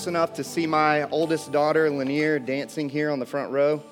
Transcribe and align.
close 0.00 0.06
enough 0.06 0.32
to 0.32 0.42
see 0.42 0.66
my 0.66 1.02
oldest 1.10 1.52
daughter, 1.52 1.90
Lanier, 1.90 2.38
dancing 2.38 2.88
here 2.88 3.10
on 3.10 3.18
the 3.18 3.26
front 3.26 3.52
row, 3.52 3.82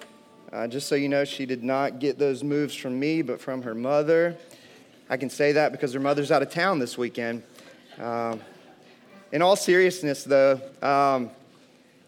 uh, 0.55 0.67
just 0.67 0.89
so 0.89 0.95
you 0.95 1.07
know, 1.07 1.23
she 1.23 1.45
did 1.45 1.63
not 1.63 1.99
get 1.99 2.19
those 2.19 2.43
moves 2.43 2.75
from 2.75 2.99
me, 2.99 3.21
but 3.21 3.39
from 3.39 3.61
her 3.61 3.75
mother. 3.75 4.35
I 5.11 5.19
can 5.19 5.29
say 5.29 5.53
that 5.53 5.71
because 5.71 5.93
her 5.93 6.01
mother's 6.01 6.31
out 6.31 6.41
of 6.41 6.49
town 6.49 6.79
this 6.79 6.97
weekend. 6.97 7.43
Um, 8.01 8.41
in 9.33 9.43
all 9.43 9.55
seriousness, 9.55 10.25
though, 10.25 10.59
um, 10.81 11.29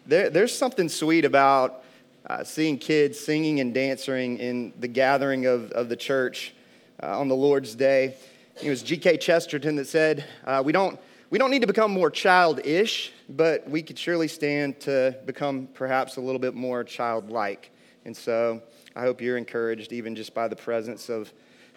there, 0.07 0.31
there's 0.31 0.57
something 0.57 0.89
sweet 0.89 1.23
about 1.23 1.83
uh, 2.25 2.43
seeing 2.43 2.79
kids 2.79 3.19
singing 3.19 3.59
and 3.59 3.71
dancing 3.71 4.39
in 4.39 4.73
the 4.79 4.87
gathering 4.87 5.45
of, 5.45 5.69
of 5.73 5.89
the 5.89 5.95
church 5.95 6.55
uh, 7.03 7.19
on 7.19 7.27
the 7.27 7.35
Lord's 7.35 7.75
Day. 7.75 8.15
It 8.63 8.69
was 8.71 8.81
G.K. 8.81 9.17
Chesterton 9.17 9.75
that 9.75 9.85
said, 9.85 10.25
uh, 10.43 10.63
we, 10.65 10.71
don't, 10.71 10.99
we 11.31 11.37
don't 11.37 11.49
need 11.49 11.61
to 11.61 11.67
become 11.67 11.91
more 11.91 12.11
childish, 12.11 13.13
but 13.29 13.67
we 13.67 13.81
could 13.81 13.97
surely 13.97 14.27
stand 14.27 14.81
to 14.81 15.17
become 15.25 15.69
perhaps 15.73 16.17
a 16.17 16.21
little 16.21 16.39
bit 16.39 16.53
more 16.53 16.83
childlike. 16.83 17.71
And 18.03 18.15
so 18.15 18.61
I 18.97 19.01
hope 19.01 19.21
you're 19.21 19.37
encouraged, 19.37 19.93
even 19.93 20.13
just 20.13 20.33
by 20.33 20.49
the 20.49 20.57
presence 20.57 21.07
of 21.07 21.31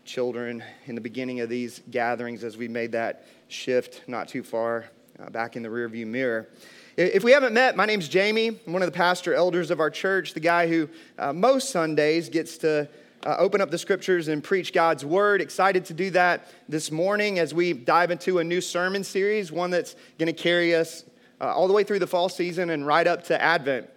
children 0.04 0.62
in 0.86 0.96
the 0.96 1.00
beginning 1.00 1.38
of 1.38 1.48
these 1.48 1.80
gatherings 1.88 2.42
as 2.42 2.56
we 2.56 2.66
made 2.66 2.92
that 2.92 3.26
shift 3.46 4.02
not 4.08 4.26
too 4.26 4.42
far 4.42 4.86
uh, 5.20 5.30
back 5.30 5.54
in 5.54 5.62
the 5.62 5.68
rearview 5.68 6.04
mirror. 6.04 6.48
If 6.96 7.22
we 7.22 7.30
haven't 7.30 7.54
met, 7.54 7.76
my 7.76 7.86
name's 7.86 8.08
Jamie. 8.08 8.48
I'm 8.48 8.72
one 8.72 8.82
of 8.82 8.86
the 8.86 8.96
pastor 8.96 9.34
elders 9.34 9.70
of 9.70 9.78
our 9.78 9.90
church, 9.90 10.34
the 10.34 10.40
guy 10.40 10.66
who 10.66 10.88
uh, 11.16 11.32
most 11.32 11.70
Sundays 11.70 12.28
gets 12.28 12.58
to 12.58 12.88
uh, 13.24 13.36
open 13.38 13.60
up 13.60 13.70
the 13.70 13.78
scriptures 13.78 14.28
and 14.28 14.44
preach 14.44 14.72
God's 14.72 15.04
word. 15.04 15.40
Excited 15.40 15.86
to 15.86 15.94
do 15.94 16.10
that 16.10 16.46
this 16.68 16.90
morning 16.90 17.38
as 17.38 17.54
we 17.54 17.72
dive 17.72 18.10
into 18.10 18.38
a 18.38 18.44
new 18.44 18.60
sermon 18.60 19.02
series, 19.02 19.50
one 19.50 19.70
that's 19.70 19.96
going 20.18 20.26
to 20.26 20.32
carry 20.32 20.74
us 20.74 21.04
uh, 21.40 21.46
all 21.46 21.66
the 21.66 21.72
way 21.72 21.84
through 21.84 21.98
the 21.98 22.06
fall 22.06 22.28
season 22.28 22.70
and 22.70 22.86
right 22.86 23.06
up 23.06 23.24
to 23.24 23.42
Advent. 23.42 23.88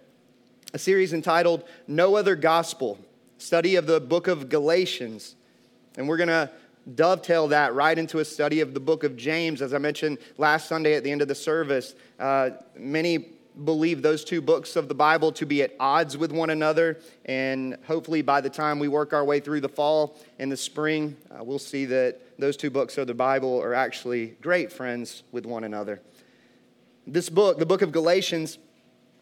A 0.72 0.78
series 0.78 1.12
entitled 1.12 1.64
No 1.86 2.16
Other 2.16 2.36
Gospel, 2.36 2.98
study 3.36 3.76
of 3.76 3.86
the 3.86 4.00
book 4.00 4.28
of 4.28 4.48
Galatians. 4.48 5.36
And 5.96 6.08
we're 6.08 6.16
going 6.16 6.28
to 6.28 6.50
dovetail 6.94 7.48
that 7.48 7.74
right 7.74 7.98
into 7.98 8.20
a 8.20 8.24
study 8.24 8.60
of 8.60 8.72
the 8.72 8.80
book 8.80 9.04
of 9.04 9.16
James. 9.16 9.60
As 9.60 9.74
I 9.74 9.78
mentioned 9.78 10.18
last 10.38 10.68
Sunday 10.68 10.94
at 10.94 11.04
the 11.04 11.10
end 11.10 11.20
of 11.20 11.28
the 11.28 11.34
service, 11.34 11.94
uh, 12.18 12.50
many 12.76 13.26
believe 13.64 14.02
those 14.02 14.24
two 14.24 14.40
books 14.40 14.76
of 14.76 14.88
the 14.88 14.94
Bible 14.94 15.32
to 15.32 15.46
be 15.46 15.62
at 15.62 15.74
odds 15.80 16.16
with 16.16 16.32
one 16.32 16.50
another. 16.50 16.98
And 17.24 17.76
hopefully, 17.86 18.22
by 18.22 18.40
the 18.40 18.50
time 18.50 18.78
we 18.78 18.88
work 18.88 19.12
our 19.12 19.24
way 19.24 19.40
through 19.40 19.60
the 19.60 19.68
fall 19.68 20.16
and 20.38 20.50
the 20.50 20.56
spring, 20.56 21.16
uh, 21.30 21.42
we'll 21.42 21.58
see 21.58 21.84
that 21.86 22.20
those 22.38 22.56
two 22.56 22.70
books 22.70 22.98
of 22.98 23.06
the 23.06 23.14
Bible 23.14 23.60
are 23.60 23.74
actually 23.74 24.36
great 24.40 24.72
friends 24.72 25.22
with 25.32 25.46
one 25.46 25.64
another. 25.64 26.00
This 27.06 27.28
book, 27.28 27.58
the 27.58 27.66
book 27.66 27.82
of 27.82 27.90
Galatians, 27.90 28.58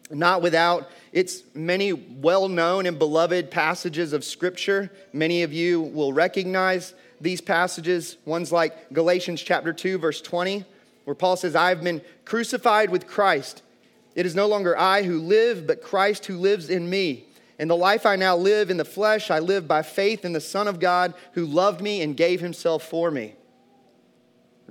not 0.09 0.41
without 0.41 0.89
its 1.11 1.43
many 1.53 1.93
well 1.93 2.47
known 2.47 2.85
and 2.85 2.97
beloved 2.97 3.51
passages 3.51 4.13
of 4.13 4.23
Scripture. 4.23 4.91
Many 5.13 5.43
of 5.43 5.51
you 5.51 5.81
will 5.81 6.13
recognize 6.13 6.93
these 7.19 7.41
passages, 7.41 8.17
ones 8.25 8.51
like 8.51 8.91
Galatians 8.93 9.41
chapter 9.41 9.73
2, 9.73 9.97
verse 9.97 10.21
20, 10.21 10.63
where 11.05 11.15
Paul 11.15 11.35
says, 11.35 11.55
I 11.55 11.69
have 11.69 11.83
been 11.83 12.01
crucified 12.25 12.89
with 12.89 13.07
Christ. 13.07 13.63
It 14.17 14.25
is 14.25 14.33
no 14.33 14.47
longer 14.47 14.75
I 14.75 15.03
who 15.03 15.19
live, 15.19 15.67
but 15.67 15.83
Christ 15.83 16.25
who 16.25 16.39
lives 16.39 16.71
in 16.71 16.89
me. 16.89 17.25
And 17.59 17.69
the 17.69 17.75
life 17.75 18.03
I 18.03 18.15
now 18.15 18.35
live 18.35 18.71
in 18.71 18.77
the 18.77 18.83
flesh, 18.83 19.29
I 19.29 19.37
live 19.37 19.67
by 19.67 19.83
faith 19.83 20.25
in 20.25 20.33
the 20.33 20.41
Son 20.41 20.67
of 20.67 20.79
God 20.79 21.13
who 21.33 21.45
loved 21.45 21.81
me 21.81 22.01
and 22.01 22.17
gave 22.17 22.41
himself 22.41 22.81
for 22.81 23.11
me. 23.11 23.35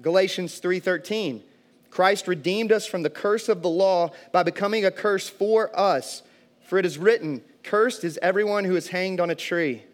Galatians 0.03 0.59
3:13. 0.59 1.45
Christ 1.91 2.27
redeemed 2.27 2.73
us 2.73 2.87
from 2.87 3.03
the 3.03 3.09
curse 3.09 3.49
of 3.49 3.63
the 3.63 3.71
law 3.71 4.11
by 4.33 4.43
becoming 4.43 4.85
a 4.85 4.91
curse 4.91 5.29
for 5.29 5.71
us. 5.79 6.23
For 6.61 6.77
it 6.77 6.85
is 6.85 6.99
written, 6.99 7.43
Cursed 7.63 8.03
is 8.03 8.19
everyone 8.21 8.65
who 8.65 8.75
is 8.75 8.89
hanged 8.89 9.21
on 9.21 9.31
a 9.31 9.37
tree. 9.37 9.85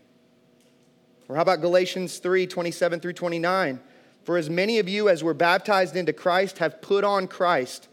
Or 1.29 1.37
how 1.37 1.43
about 1.43 1.61
Galatians 1.61 2.19
3:27 2.21 3.01
through 3.01 3.13
29? 3.13 3.81
For 4.25 4.39
as 4.39 4.49
many 4.49 4.79
of 4.79 4.89
you 4.89 5.11
as 5.11 5.23
were 5.23 5.35
baptized 5.35 5.95
into 5.95 6.15
Christ 6.15 6.57
have 6.57 6.81
put 6.81 7.05
on 7.05 7.29
Christ. 7.29 7.89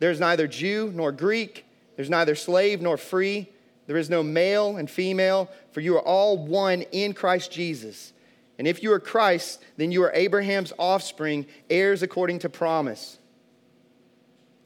There 0.00 0.10
is 0.10 0.18
neither 0.18 0.48
Jew 0.48 0.90
nor 0.94 1.12
Greek, 1.12 1.64
there's 1.94 2.10
neither 2.10 2.34
slave 2.34 2.82
nor 2.82 2.96
free, 2.96 3.48
there 3.86 3.96
is 3.96 4.10
no 4.10 4.22
male 4.22 4.76
and 4.76 4.90
female, 4.90 5.50
for 5.72 5.80
you 5.80 5.94
are 5.96 6.02
all 6.02 6.38
one 6.38 6.82
in 6.90 7.12
Christ 7.12 7.52
Jesus. 7.52 8.12
And 8.58 8.66
if 8.66 8.82
you 8.82 8.92
are 8.92 9.00
Christ, 9.00 9.62
then 9.76 9.92
you 9.92 10.02
are 10.02 10.12
Abraham's 10.12 10.72
offspring, 10.78 11.46
heirs 11.68 12.02
according 12.02 12.40
to 12.40 12.48
promise. 12.48 13.18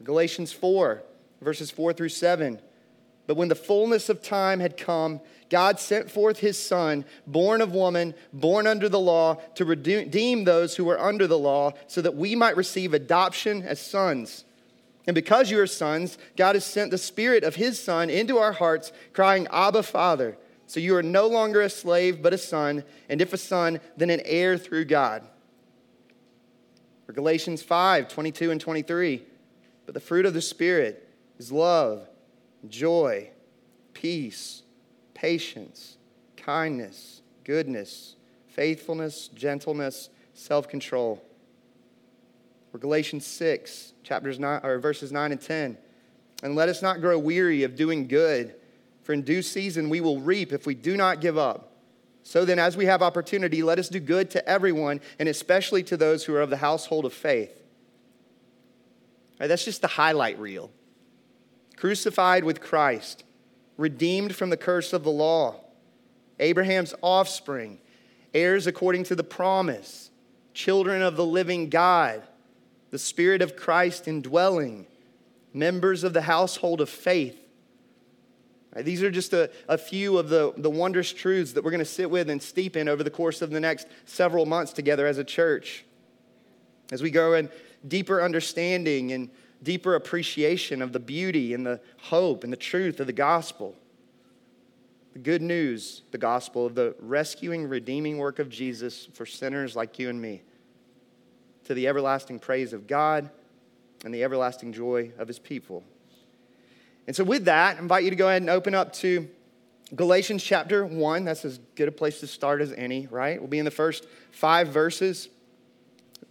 Galatians 0.03 0.51
4, 0.51 1.03
verses 1.41 1.71
4 1.71 1.93
through 1.93 2.09
7. 2.09 2.59
But 3.27 3.35
when 3.35 3.47
the 3.47 3.55
fullness 3.55 4.07
of 4.07 4.21
time 4.21 4.59
had 4.59 4.77
come, 4.77 5.19
God 5.49 5.79
sent 5.79 6.11
forth 6.11 6.39
his 6.39 6.61
Son, 6.61 7.03
born 7.25 7.59
of 7.59 7.73
woman, 7.73 8.13
born 8.31 8.67
under 8.67 8.87
the 8.87 8.99
law, 8.99 9.35
to 9.55 9.65
redeem 9.65 10.43
those 10.43 10.75
who 10.75 10.85
were 10.85 10.99
under 10.99 11.25
the 11.27 11.39
law, 11.39 11.73
so 11.87 12.01
that 12.01 12.15
we 12.15 12.35
might 12.35 12.55
receive 12.55 12.93
adoption 12.93 13.63
as 13.63 13.81
sons. 13.81 14.44
And 15.07 15.13
because 15.13 15.51
you 15.51 15.59
are 15.59 15.67
sons, 15.67 16.17
God 16.35 16.55
has 16.55 16.65
sent 16.65 16.91
the 16.91 16.97
Spirit 16.97 17.43
of 17.43 17.55
his 17.55 17.81
Son 17.81 18.09
into 18.09 18.37
our 18.37 18.53
hearts, 18.53 18.91
crying, 19.13 19.47
Abba, 19.51 19.83
Father. 19.83 20.37
So 20.67 20.79
you 20.79 20.95
are 20.95 21.03
no 21.03 21.27
longer 21.27 21.61
a 21.61 21.69
slave, 21.69 22.21
but 22.21 22.33
a 22.33 22.37
son, 22.37 22.83
and 23.07 23.21
if 23.21 23.33
a 23.33 23.37
son, 23.37 23.79
then 23.97 24.09
an 24.09 24.21
heir 24.25 24.57
through 24.57 24.85
God. 24.85 25.23
Or 27.07 27.13
Galatians 27.13 27.61
5 27.61 28.07
22 28.07 28.51
and 28.51 28.59
23. 28.59 29.23
But 29.85 29.93
the 29.93 29.99
fruit 29.99 30.25
of 30.25 30.33
the 30.33 30.41
Spirit 30.41 31.07
is 31.37 31.51
love, 31.51 32.07
joy, 32.67 33.29
peace, 33.93 34.63
patience, 35.13 35.97
kindness, 36.35 37.21
goodness, 37.43 38.15
faithfulness, 38.47 39.27
gentleness, 39.27 40.09
self 40.33 40.67
control. 40.67 41.21
Or 42.75 42.77
Galatians 42.77 43.25
6, 43.25 43.93
chapters 44.03 44.37
9, 44.37 44.59
or 44.61 44.79
verses 44.79 45.09
9 45.09 45.31
and 45.31 45.39
10. 45.39 45.77
And 46.43 46.55
let 46.55 46.67
us 46.67 46.81
not 46.81 46.99
grow 46.99 47.17
weary 47.17 47.63
of 47.63 47.77
doing 47.77 48.05
good, 48.05 48.53
for 49.01 49.13
in 49.13 49.21
due 49.21 49.41
season 49.41 49.89
we 49.89 50.01
will 50.01 50.19
reap 50.19 50.51
if 50.51 50.65
we 50.65 50.75
do 50.75 50.97
not 50.97 51.21
give 51.21 51.37
up. 51.37 51.71
So 52.23 52.43
then, 52.43 52.59
as 52.59 52.75
we 52.75 52.83
have 52.87 53.01
opportunity, 53.01 53.63
let 53.63 53.79
us 53.79 53.87
do 53.87 54.01
good 54.01 54.29
to 54.31 54.45
everyone, 54.45 54.99
and 55.19 55.29
especially 55.29 55.83
to 55.83 55.95
those 55.95 56.25
who 56.25 56.35
are 56.35 56.41
of 56.41 56.49
the 56.49 56.57
household 56.57 57.05
of 57.05 57.13
faith. 57.13 57.63
That's 59.37 59.63
just 59.63 59.81
the 59.81 59.87
highlight 59.87 60.37
reel. 60.37 60.69
Crucified 61.77 62.43
with 62.43 62.59
Christ, 62.59 63.23
redeemed 63.77 64.35
from 64.35 64.49
the 64.49 64.57
curse 64.57 64.91
of 64.91 65.05
the 65.05 65.11
law, 65.11 65.61
Abraham's 66.41 66.93
offspring, 67.01 67.79
heirs 68.33 68.67
according 68.67 69.05
to 69.05 69.15
the 69.15 69.23
promise, 69.23 70.11
children 70.53 71.01
of 71.01 71.15
the 71.15 71.25
living 71.25 71.69
God, 71.69 72.21
the 72.95 72.99
Spirit 72.99 73.41
of 73.41 73.57
Christ 73.57 74.07
indwelling, 74.07 74.87
members 75.53 76.05
of 76.05 76.13
the 76.13 76.21
household 76.21 76.79
of 76.79 76.87
faith. 76.87 77.37
These 78.73 79.03
are 79.03 79.11
just 79.11 79.33
a, 79.33 79.51
a 79.67 79.77
few 79.77 80.17
of 80.17 80.29
the, 80.29 80.53
the 80.55 80.69
wondrous 80.69 81.11
truths 81.11 81.51
that 81.51 81.63
we're 81.65 81.71
going 81.71 81.79
to 81.79 81.85
sit 81.85 82.09
with 82.09 82.29
and 82.29 82.41
steep 82.41 82.77
in 82.77 82.87
over 82.87 83.03
the 83.03 83.09
course 83.09 83.41
of 83.41 83.49
the 83.49 83.59
next 83.59 83.87
several 84.05 84.45
months 84.45 84.71
together 84.71 85.07
as 85.07 85.17
a 85.17 85.25
church. 85.25 85.83
As 86.89 87.01
we 87.03 87.11
go 87.11 87.33
in 87.33 87.49
deeper 87.85 88.21
understanding 88.21 89.11
and 89.11 89.29
deeper 89.61 89.95
appreciation 89.95 90.81
of 90.81 90.93
the 90.93 90.99
beauty 90.99 91.53
and 91.53 91.65
the 91.65 91.81
hope 91.97 92.45
and 92.45 92.53
the 92.53 92.57
truth 92.57 93.01
of 93.01 93.07
the 93.07 93.13
gospel. 93.13 93.75
The 95.11 95.19
good 95.19 95.41
news, 95.41 96.03
the 96.11 96.17
gospel 96.17 96.65
of 96.65 96.75
the 96.75 96.95
rescuing, 97.01 97.67
redeeming 97.67 98.19
work 98.19 98.39
of 98.39 98.47
Jesus 98.47 99.05
for 99.07 99.25
sinners 99.25 99.75
like 99.75 99.99
you 99.99 100.09
and 100.09 100.21
me, 100.21 100.43
to 101.65 101.73
the 101.73 101.87
everlasting 101.87 102.39
praise 102.39 102.73
of 102.73 102.87
God 102.87 103.29
and 104.03 104.13
the 104.13 104.23
everlasting 104.23 104.73
joy 104.73 105.11
of 105.17 105.27
his 105.27 105.39
people. 105.39 105.83
And 107.07 107.15
so, 107.15 107.23
with 107.23 107.45
that, 107.45 107.77
I 107.77 107.79
invite 107.79 108.03
you 108.03 108.09
to 108.09 108.15
go 108.15 108.27
ahead 108.27 108.41
and 108.41 108.49
open 108.49 108.73
up 108.73 108.93
to 108.93 109.27
Galatians 109.95 110.43
chapter 110.43 110.85
1. 110.85 111.25
That's 111.25 111.45
as 111.45 111.59
good 111.75 111.87
a 111.87 111.91
place 111.91 112.19
to 112.21 112.27
start 112.27 112.61
as 112.61 112.71
any, 112.73 113.07
right? 113.07 113.39
We'll 113.39 113.49
be 113.49 113.59
in 113.59 113.65
the 113.65 113.71
first 113.71 114.07
five 114.31 114.69
verses. 114.69 115.29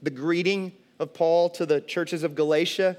The 0.03 0.11
greeting 0.11 0.73
of 0.99 1.15
Paul 1.15 1.51
to 1.51 1.67
the 1.67 1.81
churches 1.81 2.23
of 2.23 2.35
Galatia. 2.35 2.97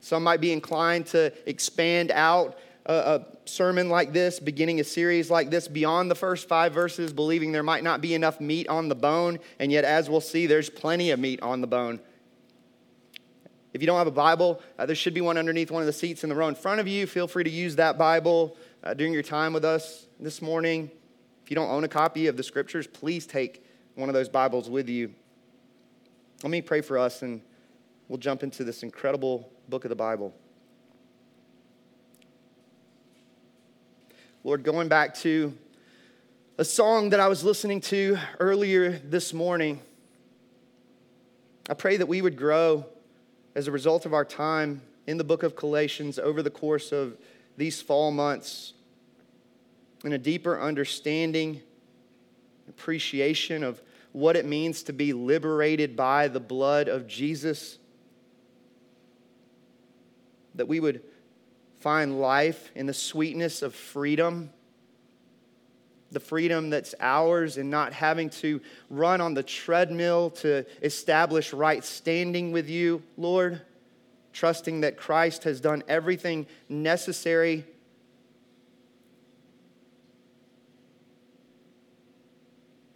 Some 0.00 0.24
might 0.24 0.40
be 0.40 0.52
inclined 0.52 1.06
to 1.06 1.32
expand 1.48 2.10
out 2.10 2.58
a, 2.86 2.92
a, 2.92 3.26
sermon 3.44 3.88
like 3.88 4.12
this, 4.12 4.40
beginning 4.40 4.80
a 4.80 4.84
series 4.84 5.30
like 5.30 5.50
this, 5.50 5.68
beyond 5.68 6.10
the 6.10 6.14
first 6.14 6.48
five 6.48 6.72
verses, 6.72 7.12
believing 7.12 7.52
there 7.52 7.62
might 7.62 7.84
not 7.84 8.00
be 8.00 8.14
enough 8.14 8.40
meat 8.40 8.68
on 8.68 8.88
the 8.88 8.94
bone. 8.94 9.38
And 9.58 9.72
yet, 9.72 9.84
as 9.84 10.08
we'll 10.08 10.20
see, 10.20 10.46
there's 10.46 10.70
plenty 10.70 11.10
of 11.10 11.18
meat 11.18 11.42
on 11.42 11.60
the 11.60 11.66
bone. 11.66 12.00
If 13.72 13.80
you 13.80 13.86
don't 13.86 13.98
have 13.98 14.06
a 14.06 14.12
Bible, 14.12 14.60
uh, 14.78 14.86
there 14.86 14.96
should 14.96 15.14
be 15.14 15.20
one 15.20 15.38
underneath 15.38 15.70
one 15.70 15.82
of 15.82 15.86
the 15.86 15.92
seats 15.92 16.24
in 16.24 16.28
the 16.28 16.36
row 16.36 16.48
in 16.48 16.54
front 16.54 16.80
of 16.80 16.86
you. 16.86 17.06
Feel 17.06 17.26
free 17.26 17.44
to 17.44 17.50
use 17.50 17.76
that 17.76 17.96
Bible 17.96 18.56
uh, 18.84 18.94
during 18.94 19.12
your 19.12 19.22
time 19.22 19.52
with 19.52 19.64
us 19.64 20.06
this 20.20 20.42
morning. 20.42 20.90
If 21.44 21.50
you 21.50 21.54
don't 21.54 21.70
own 21.70 21.82
a 21.84 21.88
copy 21.88 22.26
of 22.26 22.36
the 22.36 22.42
scriptures, 22.42 22.86
please 22.86 23.26
take 23.26 23.64
one 23.94 24.08
of 24.08 24.14
those 24.14 24.28
Bibles 24.28 24.68
with 24.68 24.88
you. 24.88 25.14
Let 26.42 26.50
me 26.50 26.60
pray 26.60 26.80
for 26.80 26.98
us 26.98 27.22
and 27.22 27.40
we'll 28.08 28.18
jump 28.18 28.42
into 28.42 28.64
this 28.64 28.82
incredible 28.82 29.50
book 29.68 29.84
of 29.84 29.88
the 29.88 29.96
Bible. 29.96 30.34
Lord, 34.44 34.64
going 34.64 34.88
back 34.88 35.14
to 35.18 35.56
a 36.58 36.64
song 36.64 37.10
that 37.10 37.20
I 37.20 37.28
was 37.28 37.44
listening 37.44 37.80
to 37.82 38.18
earlier 38.40 38.90
this 38.90 39.32
morning, 39.32 39.80
I 41.70 41.74
pray 41.74 41.96
that 41.96 42.06
we 42.06 42.20
would 42.20 42.36
grow 42.36 42.84
as 43.54 43.68
a 43.68 43.70
result 43.70 44.04
of 44.04 44.12
our 44.12 44.24
time 44.24 44.82
in 45.06 45.16
the 45.16 45.22
book 45.22 45.44
of 45.44 45.54
Galatians 45.54 46.18
over 46.18 46.42
the 46.42 46.50
course 46.50 46.90
of 46.90 47.16
these 47.56 47.80
fall 47.80 48.10
months 48.10 48.72
in 50.04 50.12
a 50.12 50.18
deeper 50.18 50.60
understanding, 50.60 51.60
appreciation 52.68 53.62
of 53.62 53.80
what 54.10 54.34
it 54.34 54.44
means 54.44 54.82
to 54.82 54.92
be 54.92 55.12
liberated 55.12 55.94
by 55.94 56.26
the 56.26 56.40
blood 56.40 56.88
of 56.88 57.06
Jesus. 57.06 57.78
That 60.56 60.66
we 60.66 60.80
would 60.80 61.00
find 61.82 62.20
life 62.20 62.70
in 62.76 62.86
the 62.86 62.94
sweetness 62.94 63.60
of 63.60 63.74
freedom, 63.74 64.50
the 66.12 66.20
freedom 66.20 66.70
that's 66.70 66.94
ours 67.00 67.56
in 67.56 67.70
not 67.70 67.92
having 67.92 68.30
to 68.30 68.60
run 68.88 69.20
on 69.20 69.34
the 69.34 69.42
treadmill 69.42 70.30
to 70.30 70.64
establish 70.80 71.52
right 71.52 71.84
standing 71.84 72.52
with 72.52 72.70
you, 72.70 73.02
Lord, 73.16 73.62
trusting 74.32 74.82
that 74.82 74.96
Christ 74.96 75.42
has 75.42 75.60
done 75.60 75.82
everything 75.88 76.46
necessary. 76.68 77.66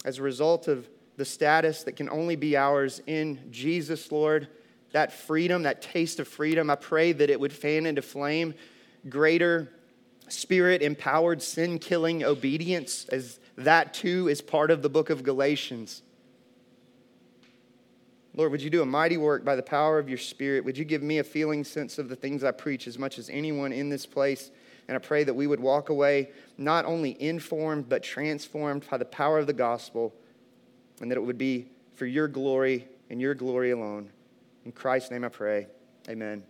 As 0.04 0.18
a 0.18 0.22
result 0.22 0.68
of 0.68 0.88
the 1.16 1.24
status 1.24 1.82
that 1.82 1.96
can 1.96 2.08
only 2.08 2.36
be 2.36 2.56
ours 2.56 3.02
in 3.08 3.48
Jesus, 3.50 4.12
Lord, 4.12 4.46
that 4.92 5.12
freedom, 5.12 5.64
that 5.64 5.82
taste 5.82 6.20
of 6.20 6.28
freedom, 6.28 6.70
I 6.70 6.76
pray 6.76 7.10
that 7.12 7.30
it 7.30 7.40
would 7.40 7.52
fan 7.52 7.86
into 7.86 8.02
flame 8.02 8.54
greater 9.08 9.72
spirit 10.28 10.82
empowered 10.82 11.42
sin 11.42 11.78
killing 11.78 12.24
obedience, 12.24 13.06
as 13.10 13.38
that 13.56 13.94
too 13.94 14.28
is 14.28 14.40
part 14.40 14.70
of 14.70 14.82
the 14.82 14.88
book 14.88 15.10
of 15.10 15.22
Galatians. 15.22 16.02
Lord, 18.34 18.52
would 18.52 18.60
you 18.60 18.68
do 18.68 18.82
a 18.82 18.86
mighty 18.86 19.16
work 19.16 19.44
by 19.44 19.56
the 19.56 19.62
power 19.62 19.98
of 19.98 20.10
your 20.10 20.18
Spirit? 20.18 20.62
Would 20.64 20.76
you 20.76 20.84
give 20.84 21.02
me 21.02 21.18
a 21.18 21.24
feeling 21.24 21.64
sense 21.64 21.98
of 21.98 22.10
the 22.10 22.16
things 22.16 22.44
I 22.44 22.50
preach 22.50 22.86
as 22.86 22.98
much 22.98 23.18
as 23.18 23.30
anyone 23.30 23.72
in 23.72 23.88
this 23.88 24.04
place? 24.04 24.50
And 24.88 24.94
I 24.94 24.98
pray 24.98 25.24
that 25.24 25.32
we 25.32 25.46
would 25.46 25.58
walk 25.58 25.88
away 25.88 26.30
not 26.58 26.84
only 26.84 27.20
informed, 27.20 27.88
but 27.88 28.02
transformed 28.02 28.84
by 28.90 28.98
the 28.98 29.06
power 29.06 29.38
of 29.38 29.46
the 29.46 29.54
gospel, 29.54 30.14
and 31.00 31.10
that 31.10 31.16
it 31.16 31.22
would 31.22 31.38
be 31.38 31.66
for 31.94 32.04
your 32.04 32.28
glory 32.28 32.86
and 33.08 33.20
your 33.20 33.34
glory 33.34 33.70
alone. 33.70 34.10
In 34.66 34.72
Christ's 34.72 35.10
name 35.10 35.24
I 35.24 35.28
pray. 35.28 35.66
Amen. 36.08 36.42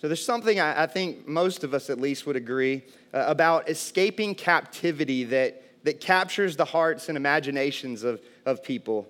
So 0.00 0.08
there's 0.08 0.24
something 0.24 0.58
I, 0.58 0.84
I 0.84 0.86
think 0.86 1.28
most 1.28 1.62
of 1.62 1.74
us 1.74 1.90
at 1.90 2.00
least 2.00 2.24
would 2.26 2.36
agree 2.36 2.84
uh, 3.12 3.24
about 3.26 3.68
escaping 3.68 4.34
captivity 4.34 5.24
that, 5.24 5.62
that 5.84 6.00
captures 6.00 6.56
the 6.56 6.64
hearts 6.64 7.10
and 7.10 7.18
imaginations 7.18 8.02
of, 8.02 8.22
of 8.46 8.62
people. 8.62 9.06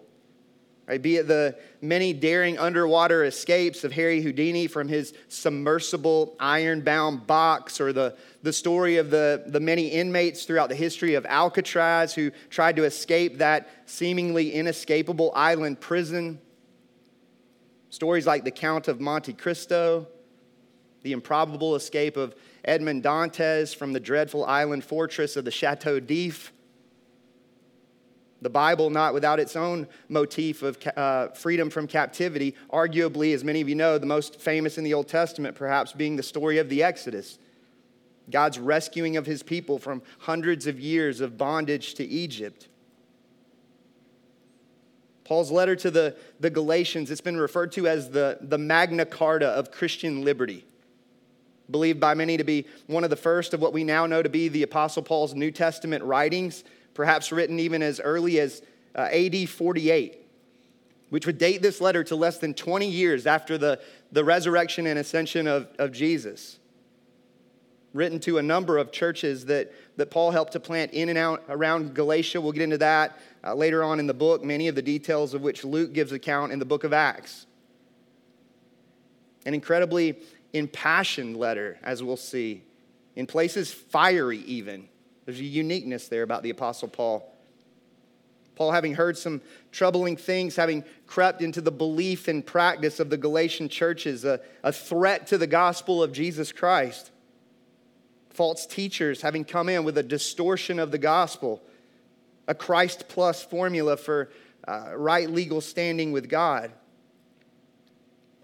Right? 0.89 1.01
Be 1.01 1.19
it 1.19 1.29
the 1.29 1.57
many 1.81 2.13
daring 2.13 2.59
underwater 2.59 3.23
escapes 3.23 3.85
of 3.85 3.93
Harry 3.93 4.21
Houdini 4.21 4.67
from 4.67 4.89
his 4.89 5.15
submersible 5.29 6.35
iron 6.41 6.81
bound 6.81 7.25
box, 7.25 7.81
or 7.81 7.93
the, 7.93 8.17
the 8.43 8.53
story 8.53 8.97
of 8.97 9.11
the, 9.11 9.45
the 9.47 9.61
many 9.61 9.87
inmates 9.87 10.45
throughout 10.45 10.71
the 10.71 10.75
history 10.75 11.15
of 11.15 11.25
Alcatraz 11.27 12.15
who 12.15 12.33
tried 12.49 12.75
to 12.75 12.83
escape 12.83 13.39
that 13.39 13.69
seemingly 13.87 14.53
inescapable 14.53 15.31
island 15.37 15.79
prison. 15.79 16.41
Stories 17.91 18.27
like 18.27 18.43
the 18.43 18.51
Count 18.51 18.89
of 18.89 19.01
Monte 19.01 19.35
Cristo, 19.35 20.09
the 21.03 21.13
improbable 21.13 21.75
escape 21.75 22.17
of 22.17 22.35
Edmond 22.65 23.03
Dantes 23.03 23.75
from 23.75 23.93
the 23.93 24.01
dreadful 24.01 24.45
island 24.45 24.85
fortress 24.85 25.37
of 25.37 25.45
the 25.45 25.51
Chateau 25.51 26.01
d'If. 26.01 26.53
The 28.43 28.51
Bible, 28.51 28.89
not 28.89 29.13
without 29.13 29.39
its 29.39 29.55
own 29.55 29.87
motif 30.09 30.63
of 30.63 30.79
uh, 30.97 31.29
freedom 31.29 31.69
from 31.69 31.87
captivity, 31.87 32.55
arguably, 32.71 33.35
as 33.35 33.45
many 33.45 33.61
of 33.61 33.69
you 33.69 33.75
know, 33.75 33.99
the 33.99 34.07
most 34.07 34.41
famous 34.41 34.79
in 34.79 34.85
the 34.85 34.95
Old 34.95 35.09
Testament, 35.09 35.57
perhaps 35.57 35.93
being 35.93 36.17
the 36.17 36.23
story 36.23 36.59
of 36.59 36.69
the 36.69 36.83
Exodus. 36.83 37.39
God's 38.31 38.59
rescuing 38.59 39.17
of 39.17 39.27
his 39.27 39.43
people 39.43 39.79
from 39.79 40.03
hundreds 40.21 40.67
of 40.67 40.81
years 40.81 41.21
of 41.21 41.37
bondage 41.37 41.95
to 41.95 42.05
Egypt. 42.05 42.69
Paul's 45.25 45.51
letter 45.51 45.77
to 45.77 45.91
the, 45.91 46.17
the 46.41 46.51
Galatians, 46.51 47.11
it's 47.11 47.21
been 47.21 47.37
referred 47.37 47.73
to 47.73 47.87
as 47.87 48.11
the, 48.11 48.39
the 48.41 48.59
Magna 48.59 49.05
Carta 49.05 49.49
of 49.49 49.71
Christian 49.71 50.25
liberty 50.25 50.65
believed 51.71 52.01
by 52.01 52.15
many 52.15 52.37
to 52.37 52.45
be 52.45 52.67
one 52.87 53.05
of 53.05 53.11
the 53.11 53.17
first 53.17 53.55
of 53.55 53.61
what 53.61 53.73
we 53.73 53.85
now 53.85 54.07
know 54.07 54.23
to 54.23 54.29
be 54.29 54.49
the 54.49 54.63
Apostle 54.63 55.03
Paul's 55.03 55.35
New 55.35 55.51
Testament 55.51 56.05
writings, 56.05 56.65
perhaps 56.95 57.33
written 57.33 57.59
even 57.59 57.83
as 57.83 58.01
early 58.01 58.41
as 58.41 58.63
uh, 58.95 59.09
AD 59.13 59.49
48, 59.49 60.19
which 61.11 61.27
would 61.27 61.39
date 61.39 61.63
this 61.63 61.81
letter 61.81 62.05
to 62.05 62.17
less 62.17 62.39
than 62.39 62.55
20 62.55 62.89
years 62.89 63.27
after 63.27 63.57
the, 63.57 63.81
the 64.13 64.25
resurrection 64.25 64.87
and 64.87 64.99
ascension 64.99 65.47
of, 65.47 65.69
of 65.79 65.93
Jesus. 65.93 66.59
Written 67.93 68.21
to 68.21 68.39
a 68.39 68.43
number 68.43 68.79
of 68.79 68.93
churches 68.93 69.47
that, 69.47 69.73
that 69.97 70.11
Paul 70.11 70.31
helped 70.31 70.53
to 70.53 70.61
plant 70.61 70.93
in 70.93 71.09
and 71.09 71.19
out 71.19 71.43
around 71.49 71.95
Galatia. 71.95 72.41
We'll 72.41 72.53
get 72.53 72.63
into 72.63 72.79
that 72.79 73.19
uh, 73.43 73.55
later 73.55 73.83
on 73.83 73.99
in 73.99 74.07
the 74.07 74.15
book, 74.15 74.45
many 74.45 74.69
of 74.69 74.77
the 74.77 74.83
details 74.83 75.35
of 75.35 75.43
which 75.43 75.65
Luke 75.65 75.93
gives 75.93 76.13
account 76.13 76.53
in 76.53 76.59
the 76.61 76.65
book 76.65 76.85
of 76.85 76.93
Acts. 76.93 77.47
An 79.47 79.55
incredibly 79.55 80.19
impassioned 80.53 81.37
letter, 81.37 81.79
as 81.83 82.03
we'll 82.03 82.17
see. 82.17 82.63
In 83.17 83.27
places, 83.27 83.73
fiery, 83.73 84.39
even. 84.39 84.89
There's 85.25 85.41
a 85.41 85.45
uniqueness 85.45 86.09
there 86.09 86.23
about 86.23 86.43
the 86.43 86.51
Apostle 86.51 86.89
Paul. 86.89 87.27
Paul, 88.57 88.73
having 88.73 88.95
heard 88.95 89.17
some 89.17 89.41
troubling 89.73 90.17
things, 90.17 90.55
having 90.55 90.85
crept 91.07 91.41
into 91.41 91.63
the 91.63 91.71
belief 91.71 92.29
and 92.29 92.45
practice 92.45 93.01
of 93.01 93.09
the 93.09 93.17
Galatian 93.17 93.71
churches, 93.71 94.25
a, 94.25 94.41
a 94.63 94.71
threat 94.71 95.27
to 95.29 95.39
the 95.39 95.47
gospel 95.47 96.03
of 96.03 96.13
Jesus 96.13 96.53
Christ. 96.53 97.11
False 98.29 98.67
teachers 98.67 99.23
having 99.23 99.45
come 99.45 99.69
in 99.69 99.83
with 99.83 99.97
a 99.97 100.03
distortion 100.03 100.79
of 100.79 100.91
the 100.91 100.99
gospel, 100.99 101.63
a 102.49 102.55
Christ 102.55 103.07
plus 103.09 103.43
formula 103.43 103.97
for 103.97 104.31
uh, 104.69 104.91
right 104.95 105.31
legal 105.31 105.61
standing 105.61 106.13
with 106.13 106.29
God. 106.29 106.71